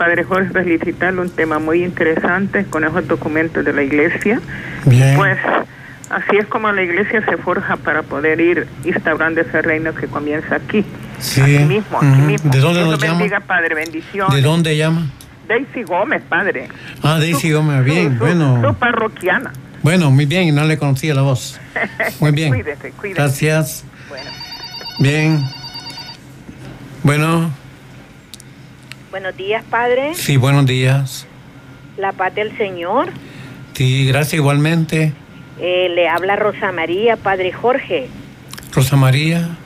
Padre 0.00 0.24
Jorge, 0.24 0.48
felicitarle 0.48 1.20
un 1.20 1.28
tema 1.28 1.58
muy 1.58 1.84
interesante 1.84 2.64
con 2.64 2.84
esos 2.84 3.06
documentos 3.06 3.62
de 3.66 3.74
la 3.74 3.82
iglesia. 3.82 4.40
Pues 4.86 5.36
así 6.08 6.38
es 6.38 6.46
como 6.46 6.72
la 6.72 6.82
iglesia 6.82 7.22
se 7.26 7.36
forja 7.36 7.76
para 7.76 8.02
poder 8.02 8.40
ir 8.40 8.66
instaurando 8.82 9.42
ese 9.42 9.60
reino 9.60 9.94
que 9.94 10.06
comienza 10.06 10.56
aquí. 10.56 10.86
Sí. 11.18 11.42
Aquí 11.42 11.64
mismo, 11.64 11.98
aquí 11.98 12.22
mismo. 12.22 12.50
¿De 12.50 12.60
dónde 12.60 12.80
nos 12.80 12.98
llama? 12.98 13.40
Padre, 13.46 13.74
bendición. 13.74 14.30
¿De 14.32 14.40
dónde 14.40 14.74
llama? 14.74 15.06
Daisy 15.46 15.82
Gómez, 15.82 16.22
Padre. 16.26 16.68
Ah, 17.02 17.18
Daisy 17.18 17.52
Gómez, 17.52 17.84
bien, 17.84 18.18
bueno. 18.18 18.58
Su 18.66 18.74
parroquiana. 18.76 19.52
Bueno, 19.82 20.10
muy 20.10 20.24
bien, 20.24 20.54
no 20.54 20.64
le 20.64 20.78
conocía 20.78 21.12
la 21.12 21.22
voz. 21.22 21.60
Muy 22.20 22.30
bien. 22.30 22.48
cuídese, 22.48 22.90
cuídese. 22.92 23.20
Gracias. 23.20 23.84
Bueno. 24.08 24.30
Bien. 24.98 25.44
Bueno. 27.02 27.59
Buenos 29.10 29.36
días, 29.36 29.64
Padre. 29.68 30.14
Sí, 30.14 30.36
buenos 30.36 30.66
días. 30.66 31.26
La 31.96 32.12
paz 32.12 32.32
del 32.32 32.56
Señor. 32.56 33.08
Sí, 33.74 34.06
gracias 34.06 34.34
igualmente. 34.34 35.12
Eh, 35.58 35.88
le 35.88 36.08
habla 36.08 36.36
Rosa 36.36 36.70
María, 36.70 37.16
Padre 37.16 37.52
Jorge. 37.52 38.06
Rosa 38.72 38.94
María. 38.94 39.56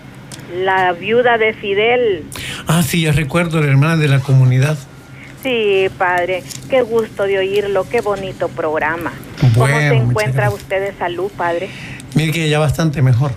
La 0.62 0.92
viuda 0.92 1.37
de 1.37 1.52
Fidel. 1.52 2.24
Ah, 2.66 2.83
sí, 2.83 3.02
ya 3.02 3.12
recuerdo, 3.12 3.61
la 3.61 3.66
hermana 3.66 3.96
de 3.98 4.09
la 4.09 4.20
comunidad. 4.20 4.78
Sí, 5.42 5.88
padre, 5.98 6.42
qué 6.70 6.80
gusto 6.80 7.24
de 7.24 7.37
oírlo, 7.37 7.87
qué 7.87 8.00
bonito 8.00 8.48
programa. 8.48 9.12
¿Cómo 9.52 9.66
se 9.66 9.94
encuentra 9.94 10.48
usted 10.48 10.80
de 10.80 10.98
salud, 10.98 11.30
padre? 11.37 11.68
Mire 12.14 12.33
que 12.33 12.48
ya 12.48 12.59
bastante 12.59 13.02
mejor. 13.02 13.33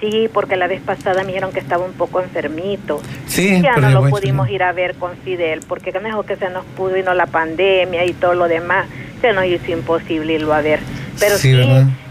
Sí, 0.00 0.28
porque 0.32 0.56
la 0.56 0.68
vez 0.68 0.80
pasada 0.80 1.22
me 1.22 1.28
dijeron 1.28 1.52
que 1.52 1.58
estaba 1.58 1.84
un 1.84 1.92
poco 1.92 2.20
enfermito. 2.20 3.02
Sí, 3.26 3.60
ya 3.60 3.76
no 3.76 3.90
lo 3.90 4.08
pudimos 4.08 4.48
ir 4.48 4.62
a 4.62 4.72
ver 4.72 4.94
con 4.94 5.16
Fidel, 5.16 5.60
porque 5.66 5.92
mejor 6.00 6.24
que 6.24 6.36
se 6.36 6.48
nos 6.50 6.64
pudo 6.76 6.94
vino 6.94 7.14
la 7.14 7.26
pandemia 7.26 8.04
y 8.04 8.12
todo 8.12 8.34
lo 8.34 8.46
demás, 8.46 8.86
se 9.20 9.32
nos 9.32 9.44
hizo 9.44 9.72
imposible 9.72 10.34
irlo 10.34 10.54
a 10.54 10.60
ver. 10.60 10.80
Pero 11.18 11.36
sí, 11.36 11.52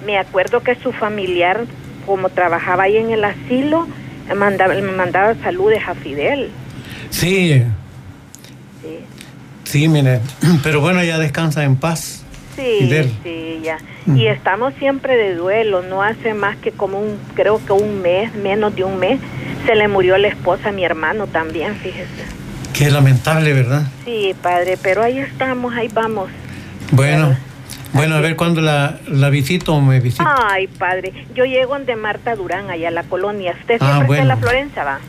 me 0.06 0.18
acuerdo 0.18 0.62
que 0.62 0.76
su 0.76 0.92
familiar, 0.92 1.64
como 2.06 2.30
trabajaba 2.30 2.84
ahí 2.84 2.98
en 2.98 3.12
el 3.12 3.24
asilo, 3.24 3.88
me 4.28 4.36
mandaba, 4.36 4.74
me 4.74 4.82
mandaba 4.82 5.36
saludes 5.36 5.82
a 5.88 5.96
Fidel. 5.96 6.50
Sí. 7.10 7.64
Sí. 8.82 9.00
Sí, 9.64 9.88
mire, 9.88 10.20
pero 10.64 10.82
bueno, 10.82 11.04
ya 11.04 11.18
descansa 11.18 11.64
en 11.64 11.78
paz. 11.78 12.26
Sí, 12.58 13.14
sí, 13.24 13.60
ya. 13.64 13.78
Mm. 14.08 14.18
Y 14.18 14.28
estamos 14.28 14.74
siempre 14.80 15.16
de 15.16 15.36
duelo, 15.36 15.84
no 15.84 16.02
hace 16.02 16.34
más 16.34 16.58
que 16.58 16.72
como 16.72 17.00
un, 17.00 17.20
creo 17.36 17.64
que 17.64 17.72
un 17.72 18.02
mes, 18.02 18.34
menos 18.34 18.76
de 18.76 18.84
un 18.84 18.98
mes, 18.98 19.20
se 19.68 19.76
le 19.76 19.88
murió 19.88 20.18
la 20.18 20.28
esposa 20.28 20.70
a 20.70 20.72
mi 20.72 20.84
hermano 20.84 21.28
también, 21.28 21.76
fíjese. 21.76 22.26
Qué 22.74 22.90
lamentable, 22.90 23.54
¿verdad? 23.54 23.84
Sí, 24.06 24.36
padre, 24.42 24.78
pero 24.82 25.04
ahí 25.04 25.20
estamos, 25.20 25.76
ahí 25.76 25.88
vamos. 25.94 26.30
Bueno. 26.92 27.38
Bueno, 27.94 28.16
a 28.16 28.22
ver 28.22 28.36
cuándo 28.36 28.60
la, 28.60 29.00
la 29.08 29.30
visito 29.30 29.74
o 29.74 29.82
me 29.82 30.00
visito. 30.00 30.24
Ay, 30.28 30.68
padre, 30.68 31.14
yo 31.34 31.46
llego 31.46 31.74
donde 31.74 31.96
Marta 31.96 32.36
Durán, 32.36 32.70
allá 32.70 32.90
a 32.90 32.92
la 32.92 33.04
colonia. 33.04 33.56
¿Usted 33.60 33.78
ah, 33.80 33.96
siempre 33.96 34.18
está 34.18 34.22
en 34.24 34.28
la 34.28 34.38
Florencia, 34.38 34.84
va? 34.84 35.00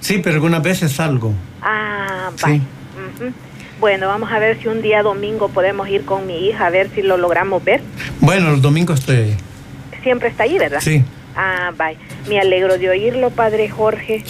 Sí, 0.00 0.18
pero 0.18 0.34
algunas 0.34 0.62
veces 0.62 0.92
salgo. 0.92 1.32
Ah, 1.62 2.30
va. 2.44 2.48
Sí. 2.48 2.62
Bueno, 3.80 4.08
vamos 4.08 4.30
a 4.30 4.38
ver 4.38 4.60
si 4.60 4.68
un 4.68 4.82
día 4.82 5.02
domingo 5.02 5.48
podemos 5.48 5.88
ir 5.88 6.04
con 6.04 6.26
mi 6.26 6.46
hija 6.46 6.66
a 6.66 6.70
ver 6.70 6.90
si 6.94 7.00
lo 7.00 7.16
logramos 7.16 7.64
ver. 7.64 7.80
Bueno, 8.20 8.50
los 8.50 8.60
domingos 8.60 9.00
estoy 9.00 9.16
ahí. 9.16 9.36
Siempre 10.02 10.28
está 10.28 10.44
ahí, 10.44 10.58
¿verdad? 10.58 10.80
Sí. 10.80 11.02
Ah, 11.34 11.72
bye. 11.76 11.96
Me 12.28 12.38
alegro 12.38 12.76
de 12.76 12.90
oírlo, 12.90 13.30
padre 13.30 13.70
Jorge. 13.70 14.22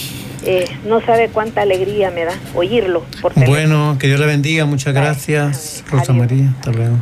Eh, 0.44 0.66
no 0.86 1.04
sabe 1.04 1.28
cuánta 1.28 1.62
alegría 1.62 2.12
me 2.12 2.24
da 2.24 2.34
oírlo. 2.54 3.04
Por 3.20 3.34
bueno, 3.34 3.96
que 3.98 4.06
Dios 4.06 4.20
le 4.20 4.26
bendiga. 4.26 4.66
Muchas 4.66 4.94
gracias, 4.94 5.82
Rosa 5.90 6.12
María. 6.12 6.52
Hasta 6.56 6.70
luego. 6.70 6.96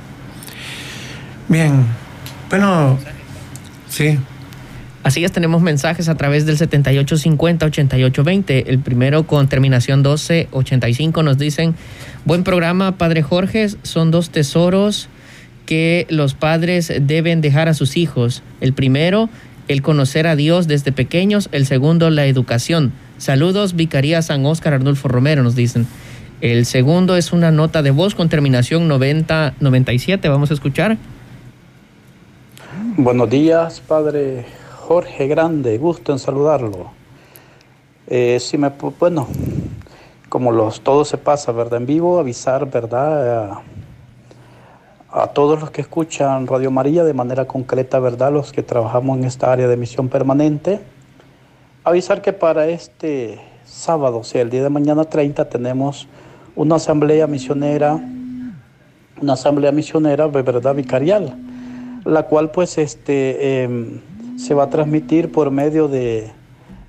Bien. 1.48 1.84
Bueno, 2.48 2.98
sí. 3.88 4.18
Así 5.02 5.24
es, 5.24 5.32
tenemos 5.32 5.62
mensajes 5.62 6.08
a 6.08 6.16
través 6.16 6.44
del 6.44 6.58
7850-8820. 6.58 8.64
El 8.66 8.80
primero 8.80 9.26
con 9.26 9.48
terminación 9.48 10.00
1285 10.00 11.22
nos 11.22 11.38
dicen, 11.38 11.74
buen 12.28 12.44
programa, 12.44 12.98
Padre 12.98 13.22
Jorge, 13.22 13.68
son 13.82 14.10
dos 14.10 14.28
tesoros 14.28 15.08
que 15.64 16.06
los 16.10 16.34
padres 16.34 16.92
deben 17.00 17.40
dejar 17.40 17.68
a 17.68 17.74
sus 17.74 17.96
hijos. 17.96 18.42
El 18.60 18.74
primero, 18.74 19.30
el 19.66 19.80
conocer 19.80 20.26
a 20.26 20.36
Dios 20.36 20.68
desde 20.68 20.92
pequeños. 20.92 21.48
El 21.52 21.64
segundo, 21.64 22.10
la 22.10 22.26
educación. 22.26 22.92
Saludos, 23.16 23.76
Vicaría 23.76 24.20
San 24.20 24.44
Óscar 24.44 24.74
Arnulfo 24.74 25.08
Romero, 25.08 25.42
nos 25.42 25.54
dicen. 25.54 25.86
El 26.42 26.66
segundo 26.66 27.16
es 27.16 27.32
una 27.32 27.50
nota 27.50 27.82
de 27.82 27.92
voz 27.92 28.14
con 28.14 28.28
terminación 28.28 28.88
9097. 28.88 30.28
Vamos 30.28 30.50
a 30.50 30.54
escuchar. 30.54 30.98
Buenos 32.98 33.30
días, 33.30 33.80
Padre 33.80 34.44
Jorge 34.76 35.28
Grande, 35.28 35.78
gusto 35.78 36.12
en 36.12 36.18
saludarlo. 36.18 36.90
Eh, 38.06 38.38
si 38.38 38.58
me, 38.58 38.70
bueno, 39.00 39.28
como 40.28 40.52
los, 40.52 40.80
todo 40.82 41.04
se 41.04 41.18
pasa, 41.18 41.52
¿verdad? 41.52 41.80
En 41.80 41.86
vivo, 41.86 42.18
avisar, 42.18 42.70
¿verdad? 42.70 43.58
A, 45.10 45.26
todos 45.28 45.60
los 45.60 45.70
que 45.70 45.80
escuchan 45.80 46.46
Radio 46.46 46.70
María 46.70 47.04
de 47.04 47.14
manera 47.14 47.46
concreta, 47.46 47.98
¿verdad? 47.98 48.32
Los 48.32 48.52
que 48.52 48.62
trabajamos 48.62 49.18
en 49.18 49.24
esta 49.24 49.52
área 49.52 49.66
de 49.66 49.76
misión 49.76 50.08
permanente. 50.08 50.80
Avisar 51.84 52.22
que 52.22 52.32
para 52.32 52.66
este 52.66 53.40
sábado, 53.64 54.18
o 54.18 54.24
sea, 54.24 54.42
el 54.42 54.50
día 54.50 54.62
de 54.62 54.70
mañana 54.70 55.04
30, 55.04 55.48
tenemos 55.48 56.06
una 56.54 56.76
asamblea 56.76 57.26
misionera, 57.26 57.98
una 59.20 59.32
asamblea 59.32 59.72
misionera, 59.72 60.26
¿verdad? 60.26 60.74
Vicarial, 60.74 61.36
la 62.04 62.24
cual 62.24 62.50
pues 62.50 62.78
este... 62.78 63.62
Em, 63.62 64.00
se 64.38 64.54
va 64.54 64.64
a 64.64 64.70
transmitir 64.70 65.32
por 65.32 65.50
medio 65.50 65.88
de, 65.88 66.30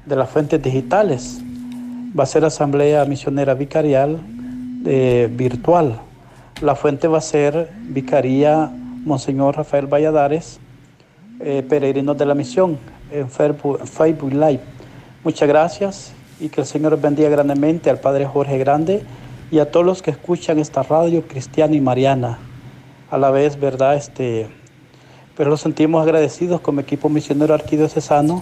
las 0.05 0.29
fuentes 0.29 0.61
digitales. 0.61 1.41
Va 2.17 2.23
a 2.23 2.27
ser 2.27 2.43
Asamblea 2.43 3.05
Misionera 3.05 3.53
Vicarial 3.53 4.19
eh, 4.85 5.29
virtual. 5.31 5.99
La 6.61 6.75
fuente 6.75 7.07
va 7.07 7.19
a 7.19 7.21
ser 7.21 7.69
Vicaría 7.81 8.71
Monseñor 9.05 9.55
Rafael 9.55 9.85
Valladares, 9.85 10.59
eh, 11.39 11.63
Peregrinos 11.67 12.17
de 12.17 12.25
la 12.25 12.33
Misión, 12.33 12.77
en 13.11 13.29
Facebook 13.29 14.33
Live. 14.33 14.61
Muchas 15.23 15.47
gracias 15.47 16.13
y 16.39 16.49
que 16.49 16.61
el 16.61 16.67
Señor 16.67 16.99
bendiga 16.99 17.29
grandemente 17.29 17.89
al 17.89 17.99
Padre 17.99 18.25
Jorge 18.25 18.57
Grande 18.57 19.03
y 19.51 19.59
a 19.59 19.69
todos 19.69 19.85
los 19.85 20.01
que 20.01 20.11
escuchan 20.11 20.57
esta 20.59 20.81
radio 20.83 21.27
cristiana 21.27 21.75
y 21.75 21.81
mariana. 21.81 22.39
A 23.11 23.17
la 23.17 23.29
vez, 23.29 23.59
¿verdad? 23.59 23.95
Este, 23.95 24.47
pero 25.37 25.49
nos 25.49 25.61
sentimos 25.61 26.01
agradecidos 26.01 26.61
como 26.61 26.81
equipo 26.81 27.09
misionero 27.09 27.53
arquidiocesano 27.53 28.41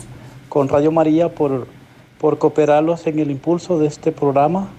con 0.49 0.69
Radio 0.69 0.91
María 0.91 1.29
por, 1.29 1.67
por 2.19 2.37
cooperarlos 2.39 3.05
en 3.07 3.19
el 3.19 3.31
impulso 3.31 3.79
de 3.79 3.87
este 3.87 4.11
programa 4.11 4.69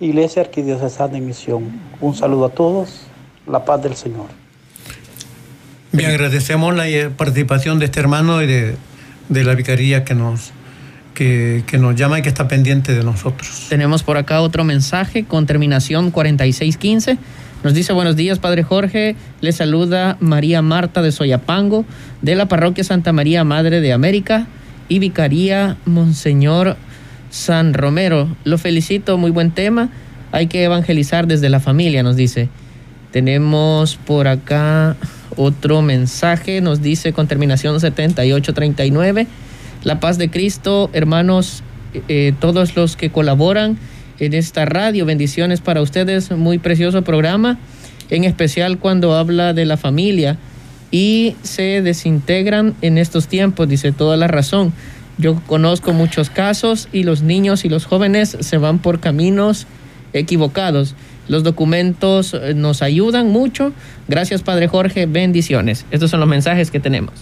Iglesia 0.00 0.42
Arquidiocesana 0.42 1.18
en 1.18 1.26
Misión. 1.26 1.80
Un 2.00 2.14
saludo 2.14 2.46
a 2.46 2.48
todos, 2.50 3.02
la 3.46 3.64
paz 3.64 3.82
del 3.82 3.94
Señor. 3.94 4.26
Bien, 5.92 6.10
agradecemos 6.10 6.74
la 6.74 6.88
eh, 6.88 7.10
participación 7.10 7.78
de 7.78 7.86
este 7.86 8.00
hermano 8.00 8.42
y 8.42 8.46
de, 8.46 8.76
la 9.28 9.54
vicaría 9.54 10.04
que 10.04 10.14
nos, 10.14 10.52
que, 11.14 11.64
que, 11.66 11.78
nos 11.78 11.96
llama 11.96 12.20
y 12.20 12.22
que 12.22 12.28
está 12.28 12.46
pendiente 12.46 12.94
de 12.94 13.02
nosotros. 13.02 13.66
Tenemos 13.68 14.02
por 14.02 14.16
acá 14.16 14.40
otro 14.40 14.64
mensaje 14.64 15.24
con 15.24 15.46
terminación 15.46 16.10
4615. 16.10 17.18
Nos 17.64 17.74
dice 17.74 17.92
buenos 17.92 18.14
días, 18.14 18.38
Padre 18.38 18.62
Jorge. 18.62 19.16
Le 19.40 19.50
saluda 19.50 20.16
María 20.20 20.62
Marta 20.62 21.02
de 21.02 21.10
Soyapango, 21.10 21.84
de 22.22 22.36
la 22.36 22.46
parroquia 22.46 22.84
Santa 22.84 23.12
María 23.12 23.42
Madre 23.42 23.80
de 23.80 23.92
América 23.92 24.46
y 24.88 24.98
Vicaría 24.98 25.76
Monseñor 25.84 26.76
San 27.30 27.74
Romero. 27.74 28.34
Lo 28.44 28.58
felicito, 28.58 29.18
muy 29.18 29.30
buen 29.30 29.50
tema. 29.50 29.90
Hay 30.32 30.46
que 30.46 30.64
evangelizar 30.64 31.26
desde 31.26 31.48
la 31.48 31.60
familia, 31.60 32.02
nos 32.02 32.16
dice. 32.16 32.48
Tenemos 33.12 33.96
por 33.96 34.28
acá 34.28 34.96
otro 35.36 35.82
mensaje, 35.82 36.60
nos 36.60 36.82
dice 36.82 37.12
con 37.12 37.28
terminación 37.28 37.80
7839. 37.80 39.26
La 39.84 40.00
paz 40.00 40.18
de 40.18 40.30
Cristo, 40.30 40.90
hermanos, 40.92 41.62
eh, 42.08 42.32
todos 42.40 42.76
los 42.76 42.96
que 42.96 43.10
colaboran 43.10 43.78
en 44.18 44.34
esta 44.34 44.64
radio. 44.64 45.06
Bendiciones 45.06 45.60
para 45.60 45.80
ustedes, 45.80 46.30
muy 46.30 46.58
precioso 46.58 47.02
programa, 47.02 47.58
en 48.10 48.24
especial 48.24 48.78
cuando 48.78 49.14
habla 49.14 49.54
de 49.54 49.64
la 49.64 49.76
familia 49.76 50.38
y 50.90 51.36
se 51.42 51.82
desintegran 51.82 52.74
en 52.82 52.98
estos 52.98 53.28
tiempos, 53.28 53.68
dice 53.68 53.92
toda 53.92 54.16
la 54.16 54.26
razón. 54.26 54.72
Yo 55.18 55.40
conozco 55.46 55.92
muchos 55.92 56.30
casos 56.30 56.88
y 56.92 57.02
los 57.02 57.22
niños 57.22 57.64
y 57.64 57.68
los 57.68 57.84
jóvenes 57.86 58.36
se 58.40 58.56
van 58.56 58.78
por 58.78 59.00
caminos 59.00 59.66
equivocados. 60.12 60.94
Los 61.26 61.42
documentos 61.42 62.34
eh, 62.34 62.54
nos 62.54 62.82
ayudan 62.82 63.30
mucho. 63.30 63.72
Gracias, 64.06 64.42
Padre 64.42 64.68
Jorge. 64.68 65.06
Bendiciones. 65.06 65.84
Estos 65.90 66.10
son 66.10 66.20
los 66.20 66.28
mensajes 66.28 66.70
que 66.70 66.80
tenemos. 66.80 67.12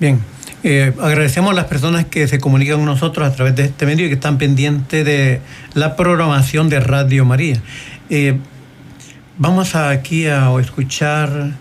Bien, 0.00 0.20
eh, 0.64 0.92
agradecemos 1.00 1.50
a 1.50 1.54
las 1.54 1.66
personas 1.66 2.06
que 2.06 2.26
se 2.28 2.38
comunican 2.38 2.76
con 2.76 2.86
nosotros 2.86 3.28
a 3.28 3.34
través 3.34 3.56
de 3.56 3.64
este 3.64 3.84
medio 3.84 4.06
y 4.06 4.08
que 4.08 4.14
están 4.14 4.38
pendientes 4.38 5.04
de 5.04 5.40
la 5.74 5.96
programación 5.96 6.68
de 6.68 6.80
Radio 6.80 7.24
María. 7.24 7.60
Eh, 8.08 8.38
vamos 9.38 9.74
aquí 9.74 10.26
a 10.26 10.52
escuchar 10.60 11.52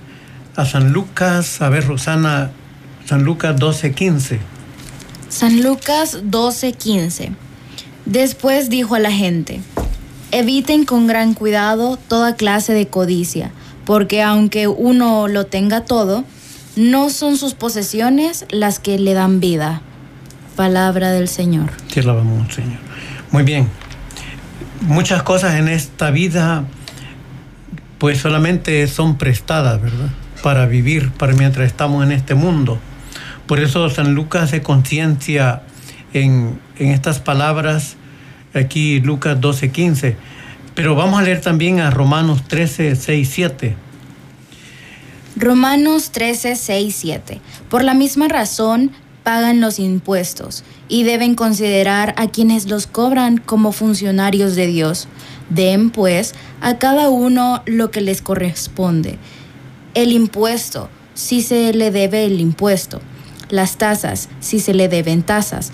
a 0.55 0.65
San 0.65 0.93
Lucas, 0.93 1.61
a 1.61 1.69
ver 1.69 1.87
Rosana, 1.87 2.51
San 3.05 3.23
Lucas 3.23 3.55
12:15. 3.57 4.39
San 5.29 5.61
Lucas 5.63 6.19
12:15. 6.23 7.31
Después 8.05 8.69
dijo 8.69 8.95
a 8.95 8.99
la 8.99 9.11
gente, 9.11 9.61
eviten 10.31 10.85
con 10.85 11.07
gran 11.07 11.33
cuidado 11.33 11.97
toda 12.07 12.35
clase 12.35 12.73
de 12.73 12.87
codicia, 12.87 13.51
porque 13.85 14.21
aunque 14.21 14.67
uno 14.67 15.27
lo 15.27 15.45
tenga 15.45 15.85
todo, 15.85 16.23
no 16.75 17.09
son 17.09 17.37
sus 17.37 17.53
posesiones 17.53 18.45
las 18.49 18.79
que 18.79 18.97
le 18.97 19.13
dan 19.13 19.39
vida. 19.39 19.81
Palabra 20.55 21.11
del 21.11 21.27
Señor. 21.27 21.69
Te 21.93 22.01
alabamos, 22.01 22.53
Señor. 22.53 22.79
Muy 23.31 23.43
bien. 23.43 23.67
Muchas 24.81 25.23
cosas 25.23 25.55
en 25.55 25.67
esta 25.67 26.11
vida 26.11 26.65
pues 28.01 28.17
solamente 28.17 28.87
son 28.87 29.17
prestadas, 29.17 29.79
¿verdad? 29.79 30.09
Para 30.43 30.65
vivir, 30.65 31.11
para 31.11 31.33
mientras 31.33 31.67
estamos 31.67 32.03
en 32.03 32.11
este 32.11 32.35
mundo. 32.35 32.79
Por 33.47 33.59
eso 33.59 33.89
San 33.89 34.15
Lucas 34.15 34.43
hace 34.43 34.61
conciencia 34.61 35.63
en, 36.13 36.59
en, 36.77 36.89
estas 36.89 37.19
palabras, 37.19 37.95
aquí 38.53 38.99
Lucas 39.01 39.39
12, 39.39 39.71
15. 39.71 40.15
Pero 40.73 40.95
vamos 40.95 41.19
a 41.19 41.23
leer 41.23 41.41
también 41.41 41.79
a 41.79 41.91
Romanos 41.91 42.43
13, 42.47 42.95
6, 42.95 43.29
7. 43.31 43.75
Romanos 45.35 46.11
13, 46.11 46.55
6, 46.55 46.95
7. 46.95 47.41
Por 47.69 47.83
la 47.83 47.93
misma 47.93 48.27
razón 48.27 48.91
pagan 49.23 49.61
los 49.61 49.79
impuestos 49.79 50.63
y 50.87 51.03
deben 51.03 51.35
considerar 51.35 52.13
a 52.17 52.27
quienes 52.27 52.67
los 52.67 52.87
cobran 52.87 53.37
como 53.37 53.71
funcionarios 53.71 54.55
de 54.55 54.67
Dios. 54.67 55.07
Den, 55.49 55.89
pues, 55.89 56.33
a 56.61 56.77
cada 56.77 57.09
uno 57.09 57.61
lo 57.65 57.91
que 57.91 58.01
les 58.01 58.21
corresponde. 58.21 59.17
El 59.93 60.13
impuesto, 60.13 60.89
si 61.13 61.41
se 61.41 61.73
le 61.73 61.91
debe 61.91 62.25
el 62.25 62.39
impuesto. 62.39 63.01
Las 63.49 63.77
tasas, 63.77 64.29
si 64.39 64.59
se 64.59 64.73
le 64.73 64.87
deben 64.87 65.23
tasas. 65.23 65.71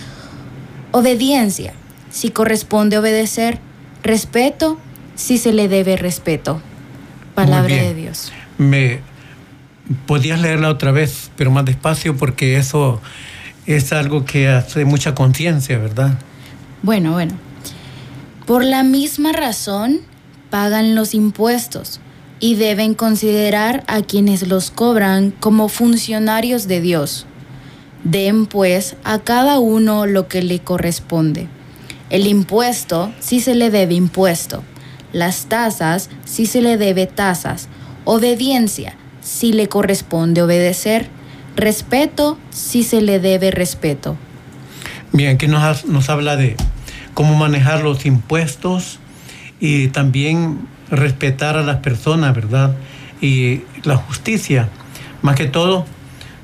Obediencia, 0.92 1.74
si 2.10 2.30
corresponde 2.30 2.98
obedecer. 2.98 3.60
Respeto, 4.04 4.80
si 5.16 5.38
se 5.38 5.54
le 5.54 5.68
debe 5.68 5.98
respeto. 5.98 6.62
Palabra 7.36 7.76
de 7.76 7.94
Dios. 7.94 8.32
Me 8.58 9.02
podías 10.08 10.42
leerla 10.42 10.70
otra 10.70 10.92
vez, 10.92 11.30
pero 11.36 11.52
más 11.52 11.66
despacio 11.66 12.18
porque 12.18 12.58
eso 12.58 13.02
es 13.68 13.94
algo 13.94 14.26
que 14.26 14.48
hace 14.48 14.86
mucha 14.86 15.14
conciencia, 15.14 15.78
¿verdad? 15.78 16.18
Bueno, 16.82 17.12
bueno. 17.12 17.34
Por 18.48 18.64
la 18.64 18.82
misma 18.82 19.34
razón, 19.34 20.00
pagan 20.50 20.96
los 20.96 21.14
impuestos 21.14 22.00
y 22.40 22.56
deben 22.56 22.94
considerar 22.94 23.84
a 23.88 24.02
quienes 24.02 24.48
los 24.48 24.72
cobran 24.72 25.32
como 25.32 25.70
funcionarios 25.70 26.68
de 26.68 26.82
Dios. 26.82 27.26
Den 28.04 28.46
pues 28.46 28.96
a 29.04 29.20
cada 29.20 29.60
uno 29.60 30.06
lo 30.06 30.28
que 30.28 30.42
le 30.42 30.60
corresponde. 30.60 31.48
El 32.10 32.28
impuesto 32.28 33.12
si 33.20 33.40
se 33.40 33.56
le 33.56 33.70
debe 33.70 33.96
impuesto. 33.96 34.64
Las 35.14 35.46
tasas 35.48 36.10
si 36.26 36.46
se 36.46 36.62
le 36.62 36.78
debe 36.78 37.08
tasas. 37.08 37.68
Obediencia 38.06 38.96
si 39.22 39.52
le 39.52 39.68
corresponde 39.68 40.42
obedecer 40.42 41.10
respeto 41.58 42.38
si 42.52 42.84
se 42.84 43.02
le 43.02 43.20
debe 43.20 43.52
respeto. 43.52 44.16
Bien, 45.12 45.36
aquí 45.36 45.48
nos, 45.48 45.86
nos 45.86 46.10
habla 46.10 46.38
de 46.38 46.56
cómo 47.14 47.36
manejar 47.36 47.84
los 47.84 48.06
impuestos 48.06 49.00
y 49.60 49.88
también 49.88 50.60
respetar 50.90 51.58
a 51.58 51.64
las 51.64 51.78
personas, 51.78 52.34
¿verdad? 52.36 52.76
Y 53.22 53.62
la 53.84 53.96
justicia. 53.98 54.70
Más 55.22 55.36
que 55.36 55.46
todo, 55.46 55.86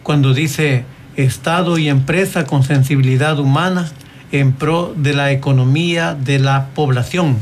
cuando 0.02 0.34
dice 0.34 0.86
Estado 1.16 1.78
y 1.78 1.90
empresa 1.90 2.46
con 2.46 2.64
sensibilidad 2.64 3.40
humana 3.40 3.92
en 4.32 4.52
pro 4.54 4.94
de 4.98 5.14
la 5.14 5.32
economía 5.32 6.16
de 6.16 6.40
la 6.40 6.70
población. 6.74 7.38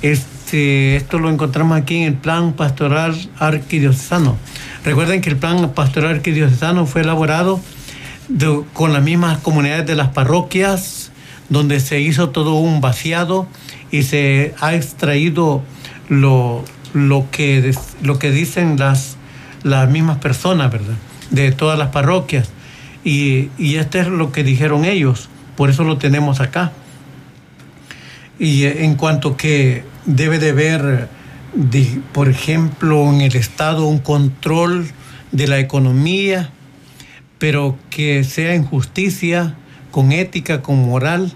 Este, 0.00 0.96
esto 0.96 1.18
lo 1.18 1.28
encontramos 1.28 1.78
aquí 1.78 1.98
en 1.98 2.04
el 2.04 2.14
Plan 2.14 2.54
Pastoral 2.54 3.14
Arquidiocesano. 3.38 4.36
Recuerden 4.84 5.20
que 5.20 5.30
el 5.30 5.36
plan 5.36 5.70
pastoral 5.70 6.16
arquidiocesano 6.16 6.86
fue 6.86 7.02
elaborado 7.02 7.60
con 8.72 8.92
las 8.92 9.02
mismas 9.02 9.38
comunidades 9.38 9.86
de 9.86 9.94
las 9.94 10.08
parroquias, 10.08 11.12
donde 11.50 11.80
se 11.80 12.00
hizo 12.00 12.30
todo 12.30 12.54
un 12.54 12.80
vaciado 12.80 13.46
y 13.90 14.02
se 14.02 14.54
ha 14.60 14.74
extraído 14.74 15.62
lo, 16.12 16.64
lo, 16.92 17.30
que, 17.30 17.74
lo 18.02 18.18
que 18.18 18.30
dicen 18.30 18.78
las, 18.78 19.16
las 19.62 19.88
mismas 19.88 20.18
personas, 20.18 20.70
¿verdad? 20.70 20.94
De 21.30 21.52
todas 21.52 21.78
las 21.78 21.88
parroquias. 21.88 22.50
Y, 23.04 23.48
y 23.58 23.76
este 23.76 24.00
es 24.00 24.08
lo 24.08 24.30
que 24.30 24.44
dijeron 24.44 24.84
ellos, 24.84 25.28
por 25.56 25.70
eso 25.70 25.84
lo 25.84 25.98
tenemos 25.98 26.40
acá. 26.40 26.72
Y 28.38 28.64
en 28.64 28.94
cuanto 28.96 29.36
que 29.36 29.84
debe 30.04 30.38
de 30.38 30.52
ver 30.52 31.08
por 32.12 32.28
ejemplo, 32.28 33.12
en 33.12 33.20
el 33.20 33.36
Estado 33.36 33.86
un 33.86 33.98
control 33.98 34.90
de 35.32 35.46
la 35.46 35.58
economía, 35.58 36.50
pero 37.38 37.76
que 37.90 38.24
sea 38.24 38.54
en 38.54 38.64
justicia, 38.64 39.54
con 39.90 40.12
ética, 40.12 40.62
con 40.62 40.82
moral, 40.82 41.34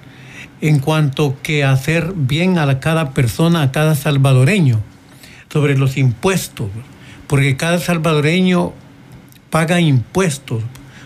en 0.60 0.78
cuanto 0.78 1.36
que 1.42 1.64
hacer 1.64 2.12
bien 2.14 2.58
a 2.58 2.80
cada 2.80 3.10
persona, 3.12 3.62
a 3.62 3.72
cada 3.72 3.94
salvadoreño, 3.94 4.80
sobre 5.52 5.76
los 5.76 5.96
impuestos, 5.96 6.68
porque 7.26 7.56
cada 7.56 7.78
salvadoreño 7.78 8.72
paga 9.50 9.80
impuestos. 9.80 10.62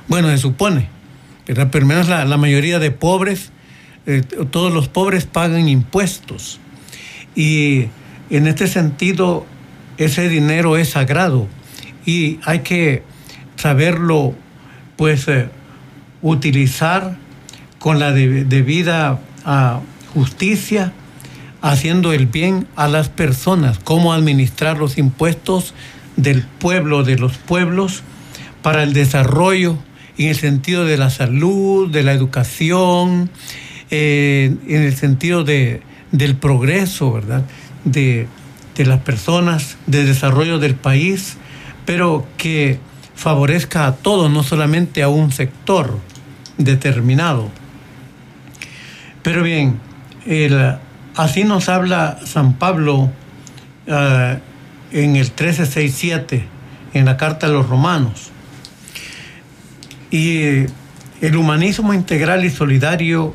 Bueno, 0.09 0.29
se 0.29 0.39
supone, 0.39 0.89
pero 1.47 1.63
al 1.63 1.85
menos 1.85 2.09
la, 2.09 2.37
mayoría 2.37 2.79
de 2.79 2.91
pobres, 2.91 3.53
eh, 4.07 4.23
todos 4.51 4.73
los 4.73 4.89
pobres 4.89 5.27
pagan 5.27 5.69
impuestos. 5.69 6.59
Y 7.35 7.87
en 8.31 8.47
este 8.47 8.67
sentido, 8.67 9.47
ese 9.99 10.29
dinero 10.29 10.77
es 10.77 10.91
sagrado 10.91 11.47
y 12.07 12.39
hay 12.45 12.61
que 12.61 13.03
saberlo, 13.57 14.35
pues, 14.97 15.29
eh, 15.29 15.49
utilizar 16.23 17.17
con 17.79 17.99
la 17.99 18.13
debida 18.13 19.21
ah, 19.45 19.81
justicia, 20.15 20.93
haciendo 21.63 22.13
el 22.13 22.27
bien 22.27 22.67
a 22.77 22.89
las 22.89 23.09
personas, 23.09 23.79
cómo 23.79 24.13
administrar 24.13 24.79
los 24.79 24.99
impuestos 24.99 25.75
del 26.17 26.43
pueblo, 26.43 27.03
de 27.05 27.19
los 27.19 27.37
pueblos, 27.37 28.03
para 28.63 28.83
el 28.83 28.93
desarrollo 28.93 29.79
en 30.19 30.29
el 30.29 30.37
sentido 30.37 30.85
de 30.85 30.99
la 30.99 31.11
salud, 31.11 31.91
de 31.91 32.03
la 32.03 32.13
educación, 32.13 33.31
eh, 33.91 34.55
en 34.69 34.83
el 34.83 34.95
sentido 34.95 35.45
de, 35.45 35.83
del 36.13 36.37
progreso, 36.37 37.13
¿verdad? 37.13 37.45
de, 37.85 38.29
las 38.77 39.01
personas, 39.01 39.77
de 39.87 40.05
desarrollo 40.05 40.59
del 40.59 40.75
país, 40.75 41.37
pero 41.85 42.27
que 42.39 42.79
favorezca 43.15 43.87
a 43.87 43.97
todos, 43.97 44.31
no 44.31 44.43
solamente 44.43 45.03
a 45.03 45.09
un 45.09 45.33
sector 45.33 45.99
determinado. 46.57 47.51
Pero 49.23 49.43
bien, 49.43 49.79
así 51.17 51.45
nos 51.45 51.69
habla 51.69 52.19
San 52.25 52.55
Pablo 52.55 53.11
eh, 53.87 54.39
en 54.93 55.17
el 55.17 55.27
1367, 55.27 56.45
en 56.95 57.05
la 57.05 57.17
Carta 57.17 57.47
a 57.47 57.51
los 57.51 57.69
Romanos. 57.69 58.31
Y 60.11 60.67
el 61.21 61.37
humanismo 61.37 61.93
integral 61.93 62.45
y 62.45 62.51
solidario 62.51 63.35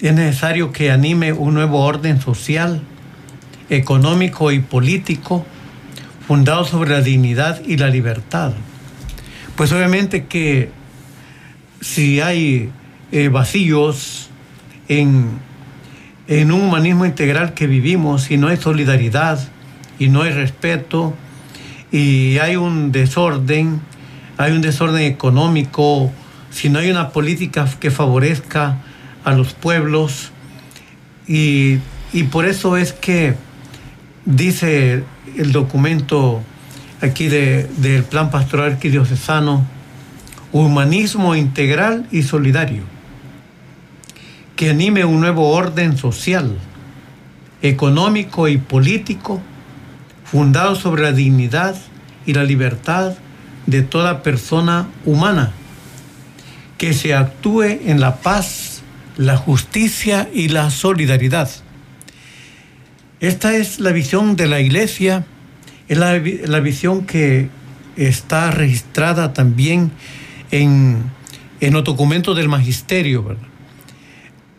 es 0.00 0.14
necesario 0.14 0.72
que 0.72 0.90
anime 0.90 1.32
un 1.32 1.54
nuevo 1.54 1.82
orden 1.82 2.20
social 2.20 2.82
económico 3.68 4.52
y 4.52 4.60
político 4.60 5.44
fundado 6.26 6.64
sobre 6.64 6.90
la 6.90 7.00
dignidad 7.00 7.60
y 7.66 7.76
la 7.76 7.88
libertad. 7.88 8.52
Pues 9.54 9.72
obviamente 9.72 10.26
que 10.26 10.70
si 11.80 12.20
hay 12.20 12.70
eh, 13.12 13.28
vacíos 13.28 14.25
en, 14.88 15.40
un 16.28 16.52
humanismo 16.52 17.06
integral 17.06 17.54
que 17.54 17.66
vivimos 17.66 18.30
y 18.30 18.36
no 18.36 18.48
hay 18.48 18.56
solidaridad 18.56 19.38
y 19.98 20.08
no 20.08 20.22
hay 20.22 20.32
respeto 20.32 21.14
y 21.92 22.38
hay 22.38 22.56
un 22.56 22.92
desorden, 22.92 23.80
hay 24.36 24.52
un 24.52 24.60
desorden 24.60 25.02
económico, 25.02 26.10
si 26.50 26.68
no 26.68 26.80
hay 26.80 26.90
una 26.90 27.10
política 27.10 27.68
que 27.78 27.90
favorezca 27.90 28.78
a 29.24 29.32
los 29.32 29.54
pueblos 29.54 30.32
y, 31.28 31.78
y 32.12 32.24
por 32.24 32.46
eso 32.46 32.76
es 32.76 32.92
que 32.92 33.34
dice 34.24 35.04
el 35.36 35.52
documento 35.52 36.42
aquí 37.00 37.28
del 37.28 38.04
Plan 38.04 38.30
Pastoral 38.30 38.72
Arquidiocesano, 38.72 39.64
humanismo 40.52 41.34
integral 41.34 42.06
y 42.10 42.22
solidario, 42.22 42.84
que 44.56 44.70
anime 44.70 45.04
un 45.04 45.20
nuevo 45.20 45.50
orden 45.50 45.96
social, 45.96 46.56
económico 47.62 48.48
y 48.48 48.56
político, 48.56 49.40
fundado 50.24 50.74
sobre 50.74 51.02
la 51.02 51.12
dignidad 51.12 51.76
y 52.26 52.34
la 52.34 52.44
libertad 52.44 53.14
de 53.66 53.82
toda 53.82 54.22
persona 54.22 54.88
humana, 55.04 55.52
que 56.78 56.94
se 56.94 57.14
actúe 57.14 57.62
en 57.62 58.00
la 58.00 58.16
paz, 58.16 58.82
la 59.16 59.36
justicia 59.36 60.28
y 60.32 60.48
la 60.48 60.70
solidaridad 60.70 61.50
esta 63.20 63.56
es 63.56 63.80
la 63.80 63.92
visión 63.92 64.36
de 64.36 64.46
la 64.46 64.60
iglesia, 64.60 65.24
es 65.88 65.96
la, 65.96 66.60
visión 66.60 67.06
que 67.06 67.48
está 67.96 68.50
registrada 68.50 69.32
también 69.32 69.90
en, 70.50 71.02
los 71.60 71.82
documentos 71.82 72.36
del 72.36 72.50
magisterio. 72.50 73.36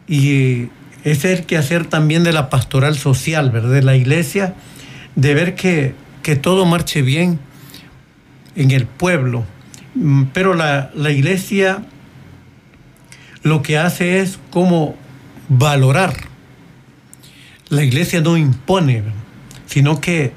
Y 0.07 0.69
es 1.03 1.25
el 1.25 1.45
quehacer 1.45 1.85
también 1.85 2.23
de 2.23 2.33
la 2.33 2.49
pastoral 2.49 2.97
social, 2.97 3.51
¿verdad? 3.51 3.71
De 3.71 3.83
la 3.83 3.95
iglesia, 3.95 4.55
de 5.15 5.33
ver 5.33 5.55
que, 5.55 5.95
que 6.23 6.35
todo 6.35 6.65
marche 6.65 7.01
bien 7.01 7.39
en 8.55 8.71
el 8.71 8.85
pueblo. 8.85 9.45
Mm, 9.95 10.25
pero 10.33 10.53
la, 10.53 10.91
la 10.95 11.11
iglesia 11.11 11.83
lo 13.43 13.61
que 13.61 13.77
hace 13.77 14.19
es 14.19 14.39
como 14.49 14.95
valorar. 15.49 16.13
La 17.69 17.83
iglesia 17.83 18.21
no 18.21 18.37
impone, 18.37 19.03
sino 19.65 19.99
que 19.99 20.31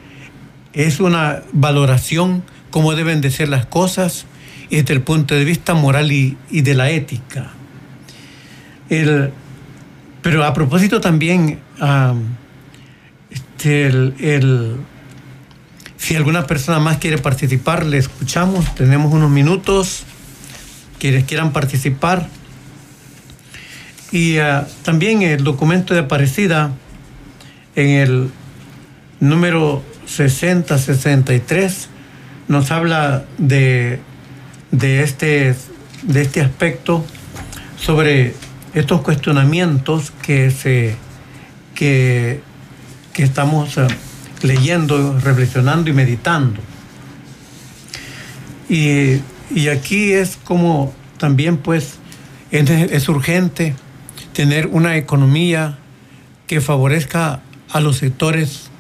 es 0.73 1.01
una 1.01 1.43
valoración 1.53 2.43
cómo 2.71 2.95
deben 2.95 3.21
de 3.21 3.31
ser 3.31 3.49
las 3.49 3.67
cosas 3.67 4.27
desde 4.71 4.95
el 4.95 5.03
punto 5.03 5.35
de 5.35 5.45
vista 5.45 5.75
moral 5.75 6.13
y, 6.13 6.37
de 6.51 6.75
la 6.75 6.91
ética. 6.91 7.51
Pero 10.23 10.45
a 10.45 10.53
propósito 10.53 11.01
también, 11.01 11.59
este, 13.31 14.13
si 15.97 16.17
alguna 16.17 16.47
persona 16.47 16.79
más 16.79 16.99
quiere 16.99 17.19
participar, 17.19 17.85
le 17.87 17.99
escuchamos, 17.99 18.75
tenemos 18.75 19.13
unos 19.13 19.31
minutos, 19.31 20.05
quienes 20.99 21.25
quieran 21.25 21.53
participar. 21.53 22.29
Y 24.13 24.39
ah, 24.39 24.67
también 24.83 25.23
el 25.23 25.45
documento 25.45 25.95
de 25.95 26.01
Aparecida, 26.01 26.73
en 27.77 27.89
el 27.91 28.31
número 29.21 29.83
60-63, 30.07 31.87
nos 32.49 32.71
habla 32.71 33.25
de, 33.39 34.01
de, 34.71 35.03
este, 35.03 35.55
de 36.03 36.23
este 36.23 36.41
aspecto 36.41 37.05
sobre 37.79 38.35
estos 38.75 39.01
cuestionamientos 39.03 40.13
que, 40.23 40.51
se, 40.51 40.97
que, 41.75 42.41
que 43.13 43.23
estamos 43.23 43.79
ah, 43.79 43.89
leyendo, 44.43 45.19
reflexionando 45.21 45.91
y 45.91 45.93
meditando. 45.93 46.61
Y, 48.69 49.21
y 49.55 49.69
aquí 49.69 50.13
es 50.13 50.39
como 50.45 50.95
también 51.19 51.57
pues 51.57 51.99
es, 52.51 52.71
es 52.71 53.09
urgente 53.09 53.75
tener 54.33 54.69
una 54.69 54.97
economía 54.97 55.79
que 56.47 56.61
favorezca 56.61 57.41
a 57.71 57.81
los 57.81 57.99
sectores 57.99 58.71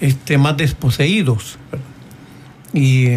este, 0.00 0.38
más 0.38 0.56
desposeídos. 0.56 1.58
Y 2.72 3.16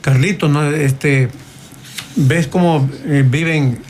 Carlito, 0.00 0.48
¿no? 0.48 0.70
este, 0.70 1.28
ves 2.14 2.46
cómo 2.46 2.88
eh, 3.04 3.24
viven 3.28 3.80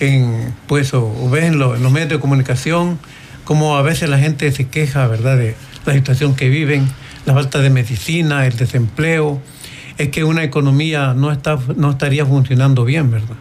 en, 0.00 0.54
pues, 0.66 0.92
o, 0.94 1.30
ves 1.30 1.44
en, 1.44 1.58
los 1.58 1.92
medios 1.92 2.08
de 2.08 2.18
comunicación, 2.18 2.98
cómo 3.44 3.76
a 3.76 3.82
veces 3.82 4.08
la 4.08 4.18
gente 4.18 4.50
se 4.52 4.68
queja, 4.68 5.06
¿verdad?, 5.06 5.36
de 5.36 5.54
la 5.86 5.92
situación 5.92 6.34
que 6.34 6.48
viven, 6.48 6.88
la 7.26 7.34
falta 7.34 7.60
de 7.60 7.70
medicina, 7.70 8.46
el 8.46 8.56
desempleo, 8.56 9.40
es 9.98 10.08
que 10.08 10.24
una 10.24 10.42
economía 10.42 11.14
no, 11.14 11.30
está, 11.30 11.58
no 11.76 11.90
estaría 11.90 12.24
funcionando 12.24 12.84
bien, 12.84 13.10
¿verdad? 13.10 13.36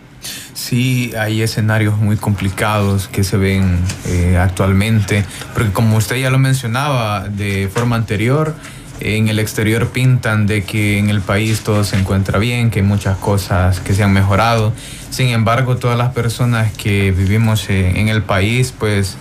Sí, 0.54 1.14
hay 1.18 1.42
escenarios 1.42 1.98
muy 1.98 2.18
complicados 2.18 3.08
que 3.08 3.24
se 3.24 3.38
ven 3.38 3.80
eh, 4.06 4.38
actualmente, 4.38 5.24
porque 5.54 5.72
como 5.72 5.96
usted 5.96 6.18
ya 6.18 6.30
lo 6.30 6.38
mencionaba 6.38 7.30
de 7.30 7.70
forma 7.74 7.96
anterior, 7.96 8.54
en 9.00 9.28
el 9.28 9.40
exterior 9.40 9.90
pintan 9.90 10.48
de 10.48 10.64
que 10.64 10.98
en 10.98 11.10
el 11.10 11.22
país 11.22 11.62
todo 11.62 11.84
se 11.84 11.98
encuentra 11.98 12.40
bien, 12.40 12.70
que 12.70 12.80
hay 12.80 12.86
muchas 12.86 13.18
cosas 13.18 13.80
que 13.80 13.94
se 13.94 14.04
han 14.04 14.14
mejorado. 14.14 14.74
Sin 15.10 15.30
embargo, 15.30 15.78
todas 15.78 15.98
las 15.98 16.14
personas 16.14 16.72
que 16.74 17.12
vivimos 17.12 17.70
en 17.70 18.10
el 18.10 18.22
país, 18.24 18.74
pues 18.78 19.18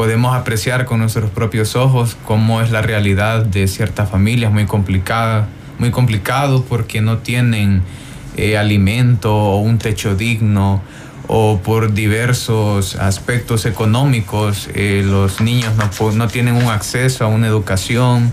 podemos 0.00 0.34
apreciar 0.34 0.86
con 0.86 1.00
nuestros 1.00 1.30
propios 1.30 1.76
ojos 1.76 2.16
cómo 2.24 2.62
es 2.62 2.70
la 2.70 2.80
realidad 2.80 3.44
de 3.44 3.68
ciertas 3.68 4.08
familias 4.08 4.50
muy 4.50 4.64
complicada, 4.64 5.46
muy 5.78 5.90
complicado 5.90 6.64
porque 6.66 7.02
no 7.02 7.18
tienen 7.18 7.82
eh, 8.38 8.56
alimento 8.56 9.36
o 9.36 9.58
un 9.58 9.76
techo 9.76 10.16
digno 10.16 10.80
o 11.26 11.60
por 11.62 11.92
diversos 11.92 12.96
aspectos 12.96 13.66
económicos 13.66 14.70
eh, 14.74 15.02
los 15.04 15.42
niños 15.42 15.74
no, 15.76 16.12
no 16.12 16.28
tienen 16.28 16.54
un 16.54 16.70
acceso 16.70 17.26
a 17.26 17.28
una 17.28 17.46
educación 17.46 18.32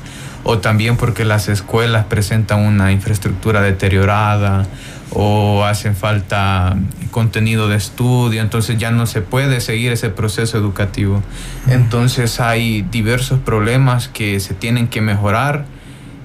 o 0.49 0.59
también 0.59 0.95
porque 0.95 1.25
las 1.25 1.49
escuelas 1.49 2.05
presentan 2.05 2.61
una 2.61 2.93
infraestructura 2.93 3.61
deteriorada 3.61 4.65
o 5.11 5.65
hacen 5.65 5.93
falta 5.93 6.77
contenido 7.11 7.67
de 7.67 7.75
estudio, 7.75 8.41
entonces 8.41 8.77
ya 8.77 8.89
no 8.89 9.07
se 9.07 9.19
puede 9.21 9.59
seguir 9.59 9.91
ese 9.91 10.09
proceso 10.09 10.57
educativo. 10.57 11.21
Entonces 11.67 12.39
hay 12.39 12.81
diversos 12.83 13.39
problemas 13.39 14.07
que 14.07 14.39
se 14.39 14.53
tienen 14.53 14.87
que 14.87 15.01
mejorar 15.01 15.65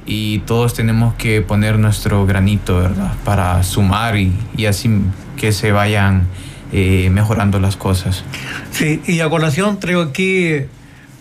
y 0.06 0.38
todos 0.40 0.72
tenemos 0.72 1.14
que 1.14 1.42
poner 1.42 1.80
nuestro 1.80 2.24
granito, 2.24 2.78
¿verdad? 2.78 3.14
Para 3.24 3.60
sumar 3.64 4.16
y, 4.16 4.36
así 4.68 4.88
que 5.36 5.50
se 5.50 5.72
vayan 5.72 6.28
eh, 6.72 7.10
mejorando 7.10 7.58
las 7.58 7.74
cosas. 7.74 8.22
Sí, 8.70 9.02
y 9.04 9.18
a 9.18 9.28
colación 9.28 9.80
traigo 9.80 10.02
aquí 10.02 10.66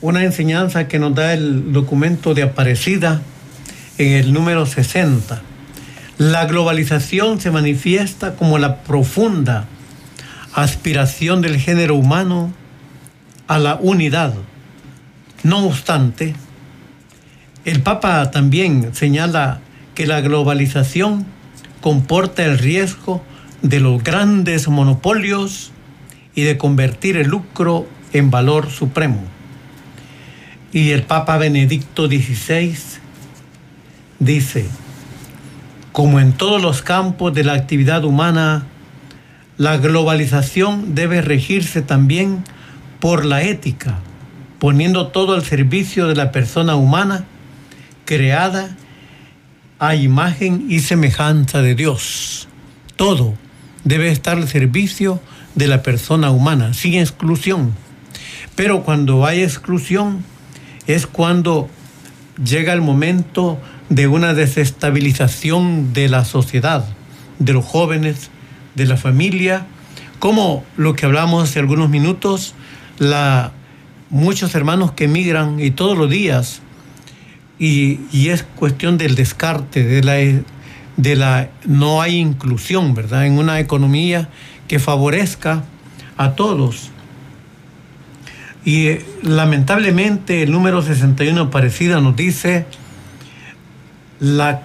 una 0.02 0.24
enseñanza 0.24 0.88
que 0.88 1.00
nos 1.00 1.14
da 1.14 1.34
el 1.34 1.72
documento 1.72 2.34
de 2.34 2.44
Aparecida 2.44 3.22
en 3.98 4.14
el 4.14 4.34
número 4.34 4.66
60. 4.66 5.42
La 6.18 6.46
globalización 6.46 7.40
se 7.40 7.52
manifiesta 7.52 8.36
como 8.36 8.58
la 8.58 8.84
profunda 8.84 9.66
aspiración 10.54 11.42
del 11.42 11.60
género 11.60 11.96
humano 11.96 12.52
a 13.48 13.60
la 13.60 13.76
unidad. 13.76 14.34
No 15.44 15.66
obstante, 15.66 16.36
el 17.64 17.82
Papa 17.82 18.32
también 18.32 18.94
señala 18.94 19.60
que 19.94 20.08
la 20.08 20.22
globalización 20.22 21.26
comporta 21.80 22.44
el 22.44 22.58
riesgo 22.58 23.24
de 23.62 23.80
los 23.80 24.04
grandes 24.04 24.68
monopolios 24.68 25.72
y 26.34 26.42
de 26.44 26.58
convertir 26.58 27.18
el 27.18 27.28
lucro 27.28 27.88
en 28.14 28.32
valor 28.32 28.70
supremo. 28.72 29.41
Y 30.74 30.92
el 30.92 31.04
Papa 31.04 31.38
Benedicto 31.38 32.08
XVI 32.08 32.76
dice, 34.20 34.66
como 35.92 36.20
en 36.20 36.32
todos 36.32 36.62
los 36.62 36.82
campos 36.82 37.34
de 37.34 37.44
la 37.44 37.54
actividad 37.54 38.06
humana, 38.06 38.66
la 39.58 39.78
globalización 39.78 40.96
debe 40.96 41.22
regirse 41.22 41.82
también 41.82 42.44
por 43.02 43.26
la 43.26 43.42
ética, 43.42 44.00
poniendo 44.60 45.08
todo 45.08 45.34
al 45.34 45.44
servicio 45.44 46.08
de 46.08 46.16
la 46.16 46.32
persona 46.32 46.76
humana 46.76 47.26
creada 48.06 48.76
a 49.78 49.96
imagen 49.96 50.68
y 50.70 50.80
semejanza 50.80 51.62
de 51.62 51.76
Dios. 51.76 52.48
Todo 52.96 53.34
debe 53.84 54.10
estar 54.10 54.38
al 54.38 54.48
servicio 54.48 55.20
de 55.56 55.68
la 55.68 55.84
persona 55.84 56.32
humana, 56.32 56.74
sin 56.74 56.94
exclusión. 56.94 57.74
Pero 58.56 58.84
cuando 58.84 59.26
hay 59.26 59.42
exclusión 59.42 60.24
es 60.94 61.08
cuando 61.08 61.70
llega 62.44 62.74
el 62.74 62.82
momento 62.82 63.60
de 63.90 64.08
una 64.08 64.34
desestabilización 64.34 65.94
de 65.94 66.10
la 66.10 66.26
sociedad, 66.26 66.86
de 67.40 67.54
los 67.54 67.66
jóvenes, 67.66 68.30
de 68.76 68.86
la 68.86 68.98
familia, 68.98 69.66
como 70.20 70.64
lo 70.78 70.94
que 70.94 71.06
hablamos 71.06 71.44
hace 71.44 71.60
algunos 71.60 71.90
minutos, 71.90 72.56
muchos 74.10 74.54
hermanos 74.56 74.92
que 74.92 75.06
emigran 75.06 75.60
y 75.60 75.72
todos 75.72 75.98
los 75.98 76.10
días 76.10 76.62
y, 77.58 78.00
es 78.30 78.44
cuestión 78.44 78.98
del 78.98 79.16
descarte, 79.16 79.84
de 79.84 80.04
la, 80.04 80.16
de 80.98 81.16
la, 81.16 81.50
no 81.66 82.02
hay 82.02 82.18
inclusión, 82.18 82.96
¿verdad? 82.96 83.28
En 83.28 83.38
una 83.38 83.60
economía 83.60 84.30
que 84.68 84.80
favorezca 84.80 85.64
a 86.18 86.32
todos. 86.32 86.90
Y 88.64 88.88
eh, 88.88 89.06
lamentablemente 89.24 90.44
el 90.44 90.52
número 90.52 90.82
61 90.82 91.50
parecida 91.50 92.00
nos 92.00 92.16
dice 92.16 92.66
la, 94.20 94.62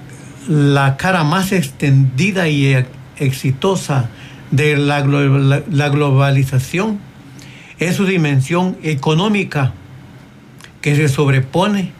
la 0.49 0.97
cara 0.97 1.25
más 1.25 1.53
extendida 1.53 2.49
y 2.49 2.67
e, 2.67 2.87
exitosa 3.19 4.11
de 4.51 4.77
la, 4.77 5.01
la 5.05 5.89
globalización 5.89 6.99
es 7.79 7.97
su 7.97 8.07
dimensión 8.07 8.77
económica 8.83 9.73
que 10.81 10.95
se 10.95 11.09
sobrepone 11.09 11.93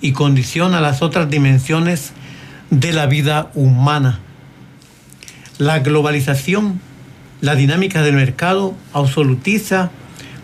y 0.00 0.12
condiciona 0.12 0.80
las 0.80 1.02
otras 1.02 1.30
dimensiones 1.30 2.12
de 2.70 2.92
la 2.92 3.06
vida 3.06 3.50
humana. 3.54 4.20
La 5.58 5.80
globalización, 5.80 6.80
la 7.40 7.54
dinámica 7.54 8.02
del 8.02 8.14
mercado 8.14 8.74
absolutiza 8.92 9.90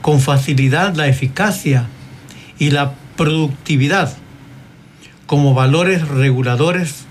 con 0.02 0.20
facilidad 0.20 0.94
la 0.94 1.08
eficacia 1.08 1.86
y 2.58 2.70
la 2.70 2.94
productividad 3.16 4.16
como 5.26 5.54
valores 5.54 6.08
reguladores 6.08 7.04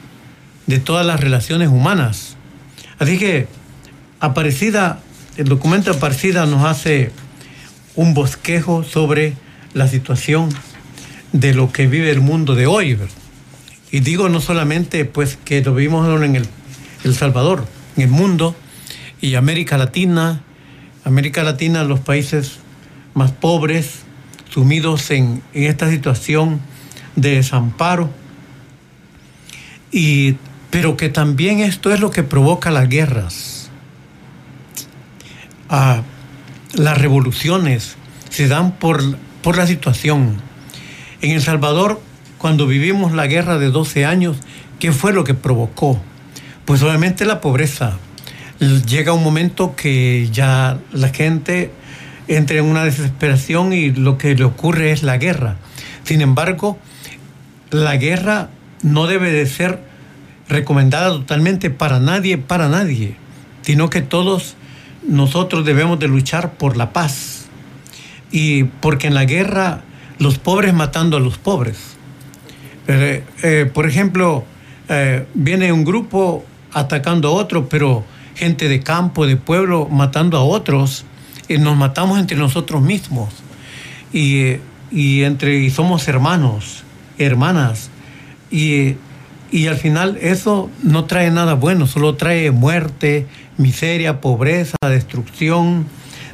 de 0.67 0.79
todas 0.79 1.05
las 1.05 1.19
relaciones 1.19 1.69
humanas. 1.69 2.35
Así 2.99 3.17
que 3.17 3.47
Aparecida, 4.21 4.99
el 5.37 5.47
documento 5.47 5.91
Aparecida 5.91 6.45
nos 6.45 6.65
hace 6.65 7.11
un 7.95 8.13
bosquejo 8.13 8.83
sobre 8.83 9.35
la 9.73 9.87
situación 9.87 10.49
de 11.31 11.53
lo 11.53 11.71
que 11.71 11.87
vive 11.87 12.11
el 12.11 12.19
mundo 12.19 12.55
de 12.55 12.67
hoy. 12.67 12.97
Y 13.91 14.01
digo 14.01 14.27
no 14.27 14.41
solamente 14.41 15.05
pues 15.05 15.37
que 15.45 15.63
lo 15.63 15.73
vivimos 15.73 16.05
en 16.23 16.35
el, 16.35 16.45
el 17.05 17.15
Salvador, 17.15 17.65
en 17.95 18.03
el 18.03 18.09
mundo 18.09 18.55
y 19.21 19.35
América 19.35 19.77
Latina, 19.77 20.43
América 21.05 21.43
Latina, 21.43 21.83
los 21.85 22.01
países 22.01 22.59
más 23.19 23.31
pobres, 23.31 24.03
sumidos 24.49 25.11
en, 25.11 25.43
en 25.53 25.63
esta 25.65 25.89
situación 25.89 26.61
de 27.15 27.35
desamparo. 27.35 28.09
Y, 29.91 30.35
pero 30.69 30.95
que 30.97 31.09
también 31.09 31.59
esto 31.59 31.93
es 31.93 31.99
lo 31.99 32.11
que 32.11 32.23
provoca 32.23 32.71
las 32.71 32.87
guerras. 32.87 33.69
Ah, 35.69 36.01
las 36.73 36.97
revoluciones 36.97 37.97
se 38.29 38.47
dan 38.47 38.71
por, 38.71 39.17
por 39.43 39.57
la 39.57 39.67
situación. 39.67 40.41
En 41.21 41.31
El 41.31 41.41
Salvador, 41.41 42.01
cuando 42.37 42.67
vivimos 42.67 43.11
la 43.11 43.27
guerra 43.27 43.57
de 43.57 43.69
12 43.69 44.05
años, 44.05 44.37
¿qué 44.79 44.93
fue 44.93 45.11
lo 45.11 45.25
que 45.25 45.33
provocó? 45.33 45.99
Pues 46.63 46.81
obviamente 46.83 47.25
la 47.25 47.41
pobreza. 47.41 47.97
Llega 48.59 49.11
un 49.11 49.23
momento 49.23 49.75
que 49.75 50.29
ya 50.31 50.79
la 50.91 51.09
gente 51.09 51.71
entra 52.29 52.57
en 52.57 52.65
una 52.65 52.85
desesperación 52.85 53.73
y 53.73 53.89
lo 53.89 54.17
que 54.17 54.35
le 54.35 54.45
ocurre 54.45 54.91
es 54.91 55.03
la 55.03 55.17
guerra. 55.17 55.57
Sin 56.03 56.21
embargo, 56.21 56.77
la 57.71 57.97
guerra 57.97 58.49
no 58.83 59.07
debe 59.07 59.31
de 59.31 59.45
ser 59.47 59.79
recomendada 60.47 61.09
totalmente 61.09 61.69
para 61.69 61.99
nadie, 61.99 62.37
para 62.37 62.69
nadie, 62.69 63.15
sino 63.63 63.89
que 63.89 64.01
todos 64.01 64.55
nosotros 65.07 65.65
debemos 65.65 65.99
de 65.99 66.07
luchar 66.07 66.53
por 66.53 66.77
la 66.77 66.93
paz. 66.93 67.47
Y 68.31 68.65
porque 68.65 69.07
en 69.07 69.15
la 69.15 69.25
guerra 69.25 69.81
los 70.19 70.37
pobres 70.37 70.73
matando 70.73 71.17
a 71.17 71.19
los 71.19 71.37
pobres. 71.39 71.95
Eh, 72.87 73.23
eh, 73.41 73.69
por 73.73 73.87
ejemplo, 73.87 74.43
eh, 74.87 75.25
viene 75.33 75.71
un 75.71 75.83
grupo 75.83 76.45
atacando 76.73 77.29
a 77.29 77.31
otro, 77.31 77.69
pero 77.69 78.03
gente 78.35 78.67
de 78.69 78.81
campo, 78.81 79.25
de 79.25 79.35
pueblo, 79.35 79.87
matando 79.89 80.37
a 80.37 80.43
otros, 80.43 81.05
nos 81.57 81.75
matamos 81.75 82.19
entre 82.19 82.37
nosotros 82.37 82.81
mismos. 82.81 83.29
Y, 84.13 84.57
y 84.91 85.23
entre, 85.23 85.59
y 85.59 85.69
somos 85.69 86.07
hermanos, 86.07 86.83
hermanas. 87.17 87.89
Y, 88.51 88.95
y 89.51 89.67
al 89.67 89.77
final 89.77 90.17
eso 90.21 90.69
no 90.83 91.05
trae 91.05 91.31
nada 91.31 91.55
bueno, 91.55 91.87
solo 91.87 92.15
trae 92.15 92.51
muerte, 92.51 93.27
miseria, 93.57 94.21
pobreza, 94.21 94.77
destrucción, 94.81 95.85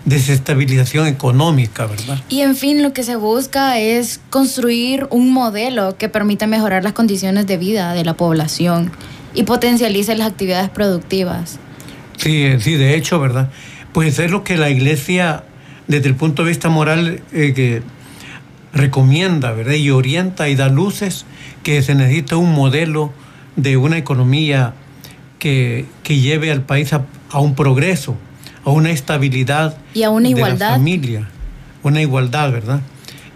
desestabilización 0.05 1.07
económica, 1.07 1.87
¿verdad? 1.87 2.19
Y 2.29 2.41
en 2.41 2.55
fin, 2.55 2.83
lo 2.83 2.93
que 2.93 3.03
se 3.03 3.15
busca 3.15 3.79
es 3.79 4.21
construir 4.29 5.07
un 5.09 5.31
modelo 5.31 5.97
que 5.97 6.09
permita 6.09 6.47
mejorar 6.47 6.83
las 6.83 6.93
condiciones 6.93 7.47
de 7.47 7.57
vida 7.57 7.93
de 7.93 8.05
la 8.05 8.13
población 8.15 8.91
y 9.33 9.43
potencialice 9.43 10.15
las 10.15 10.27
actividades 10.27 10.69
productivas. 10.69 11.59
Sí, 12.17 12.47
sí, 12.59 12.75
de 12.75 12.95
hecho, 12.95 13.19
¿verdad? 13.19 13.49
Pues 13.95 14.19
es 14.19 14.29
lo 14.29 14.43
que 14.43 14.57
la 14.57 14.69
iglesia, 14.69 15.45
desde 15.87 16.09
el 16.09 16.15
punto 16.15 16.43
de 16.43 16.49
vista 16.49 16.67
moral, 16.67 17.21
eh, 17.31 17.53
que 17.55 17.81
recomienda, 18.73 19.53
¿verdad? 19.53 19.75
Y 19.75 19.89
orienta 19.89 20.49
y 20.49 20.55
da 20.55 20.67
luces 20.67 21.25
que 21.63 21.81
se 21.81 21.95
necesita 21.95 22.35
un 22.35 22.51
modelo 22.51 23.13
de 23.55 23.77
una 23.77 23.97
economía 23.97 24.73
que, 25.39 25.85
que 26.03 26.19
lleve 26.19 26.51
al 26.51 26.61
país 26.61 26.91
a, 26.91 27.05
a 27.31 27.39
un 27.39 27.55
progreso, 27.55 28.17
a 28.65 28.71
una 28.71 28.91
estabilidad 28.91 29.77
y 29.93 30.03
a 30.03 30.09
una 30.09 30.27
igualdad. 30.27 30.57
de 30.57 30.71
la 30.73 30.77
familia, 30.77 31.29
una 31.81 32.01
igualdad, 32.01 32.51
¿verdad? 32.51 32.81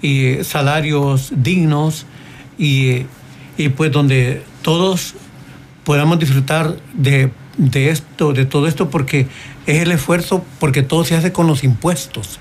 Y 0.02 0.44
salarios 0.44 1.32
dignos 1.38 2.06
y, 2.58 3.06
y 3.58 3.70
pues 3.70 3.94
donde 3.94 4.44
todos 4.62 5.16
podamos 5.86 6.20
disfrutar 6.20 6.76
de, 6.94 7.32
de, 7.60 7.92
esto, 7.92 8.34
de 8.34 8.46
todo 8.46 8.68
esto, 8.68 8.90
porque 8.90 9.28
es 9.68 9.82
el 9.82 9.92
esfuerzo, 9.92 10.44
porque 10.60 10.82
todo 10.82 11.04
se 11.04 11.16
hace 11.16 11.32
con 11.32 11.46
los 11.46 11.64
impuestos. 11.64 12.40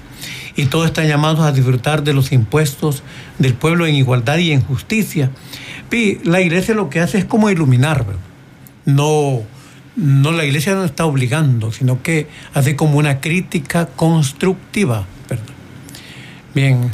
Y 0.57 0.67
todos 0.67 0.87
están 0.87 1.07
llamados 1.07 1.41
a 1.41 1.53
disfrutar 1.53 2.03
de 2.03 2.15
los 2.15 2.33
impuestos 2.33 3.03
del 3.39 3.55
pueblo 3.55 3.87
en 3.87 3.95
igualdad 3.95 4.39
y 4.39 4.53
en 4.53 4.63
justicia. 4.63 5.31
Y 5.93 6.19
la 6.25 6.41
iglesia 6.41 6.75
lo 6.75 6.89
que 6.89 7.01
hace 7.01 7.19
es 7.19 7.25
como 7.25 7.51
iluminar, 7.51 8.07
no 8.85 9.43
no 9.99 10.31
la 10.31 10.45
iglesia 10.45 10.75
no 10.75 10.85
está 10.85 11.07
obligando, 11.07 11.73
sino 11.73 12.03
que 12.03 12.29
hace 12.55 12.77
como 12.77 12.99
una 12.99 13.21
crítica 13.21 13.87
constructiva. 13.87 15.07
Bien, 16.55 16.91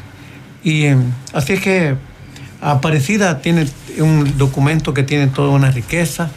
y 0.62 0.84
eh, 0.84 0.96
así 1.34 1.52
es 1.52 1.60
que 1.60 1.96
Aparecida 2.62 3.42
tiene 3.42 3.66
un 3.98 4.38
documento 4.38 4.94
que 4.94 5.02
tiene 5.02 5.26
toda 5.26 5.50
una 5.50 5.70
riqueza. 5.70 6.30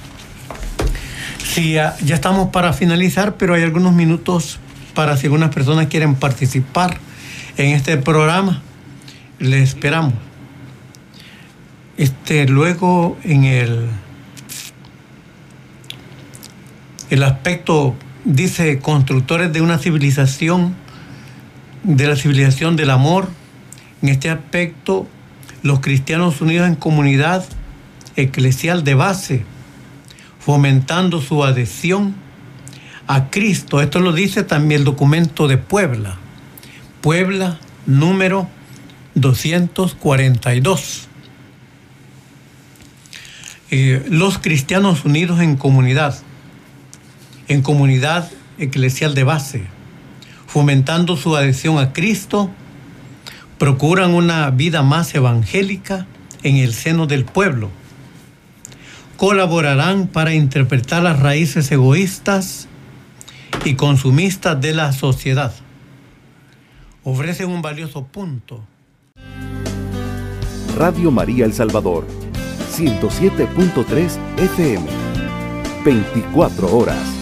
Sí, 1.53 1.73
ya, 1.73 1.95
estamos 2.07 2.49
para 2.49 2.73
finalizar, 2.73 3.35
pero 3.35 3.55
hay 3.55 3.63
algunos 3.63 3.93
minutos 3.93 4.59
para 4.93 5.17
si 5.17 5.25
algunas 5.25 5.53
personas 5.53 5.87
quieren 5.87 6.15
participar 6.15 6.97
en 7.57 7.71
este 7.75 7.97
programa. 7.97 8.61
Les 9.39 9.69
esperamos. 9.69 10.13
Este, 11.97 12.47
luego 12.47 13.17
en 13.23 13.43
el 13.45 13.89
el 17.09 17.23
aspecto, 17.23 17.95
dice, 18.25 18.79
constructores 18.79 19.53
de 19.53 19.61
una 19.61 19.77
civilización, 19.77 20.75
de 21.83 22.07
la 22.07 22.15
civilización 22.15 22.75
del 22.75 22.89
amor. 22.89 23.29
En 24.01 24.09
este 24.09 24.29
aspecto, 24.29 25.07
los 25.63 25.79
cristianos 25.79 26.41
unidos 26.41 26.67
en 26.67 26.75
comunidad 26.75 27.45
eclesial 28.15 28.83
de 28.83 28.93
base, 28.95 29.45
fomentando 30.47 31.19
su 31.19 31.43
adhesión 31.43 32.15
a 33.05 33.29
Cristo. 33.29 33.81
Esto 33.81 33.99
lo 33.99 34.13
dice 34.13 34.43
también 34.43 34.79
el 34.79 34.85
documento 34.85 35.49
de 35.49 35.57
Puebla. 35.57 36.15
Puebla 37.01 37.59
número 37.85 38.47
242. 39.15 41.09
Eh, 43.71 44.05
los 44.09 44.37
cristianos 44.37 45.03
unidos 45.03 45.41
en 45.41 45.57
comunidad 45.57 46.17
en 47.49 47.61
comunidad 47.61 48.31
eclesial 48.57 49.15
de 49.15 49.25
base, 49.25 49.65
fomentando 50.47 51.17
su 51.17 51.35
adhesión 51.35 51.77
a 51.77 51.91
Cristo, 51.91 52.49
procuran 53.57 54.13
una 54.13 54.49
vida 54.51 54.81
más 54.81 55.13
evangélica 55.13 56.07
en 56.43 56.55
el 56.55 56.73
seno 56.73 57.05
del 57.05 57.25
pueblo. 57.25 57.69
Colaborarán 59.17 60.07
para 60.07 60.33
interpretar 60.33 61.01
las 61.01 61.19
raíces 61.19 61.71
egoístas 61.71 62.67
y 63.65 63.73
consumistas 63.73 64.61
de 64.61 64.73
la 64.73 64.93
sociedad. 64.93 65.53
Ofrecen 67.03 67.49
un 67.49 67.63
valioso 67.63 68.05
punto. 68.05 68.63
Radio 70.77 71.09
María 71.09 71.45
El 71.45 71.53
Salvador, 71.53 72.05
107.3 72.75 74.19
FM, 74.37 74.85
24 75.83 76.77
horas. 76.77 77.16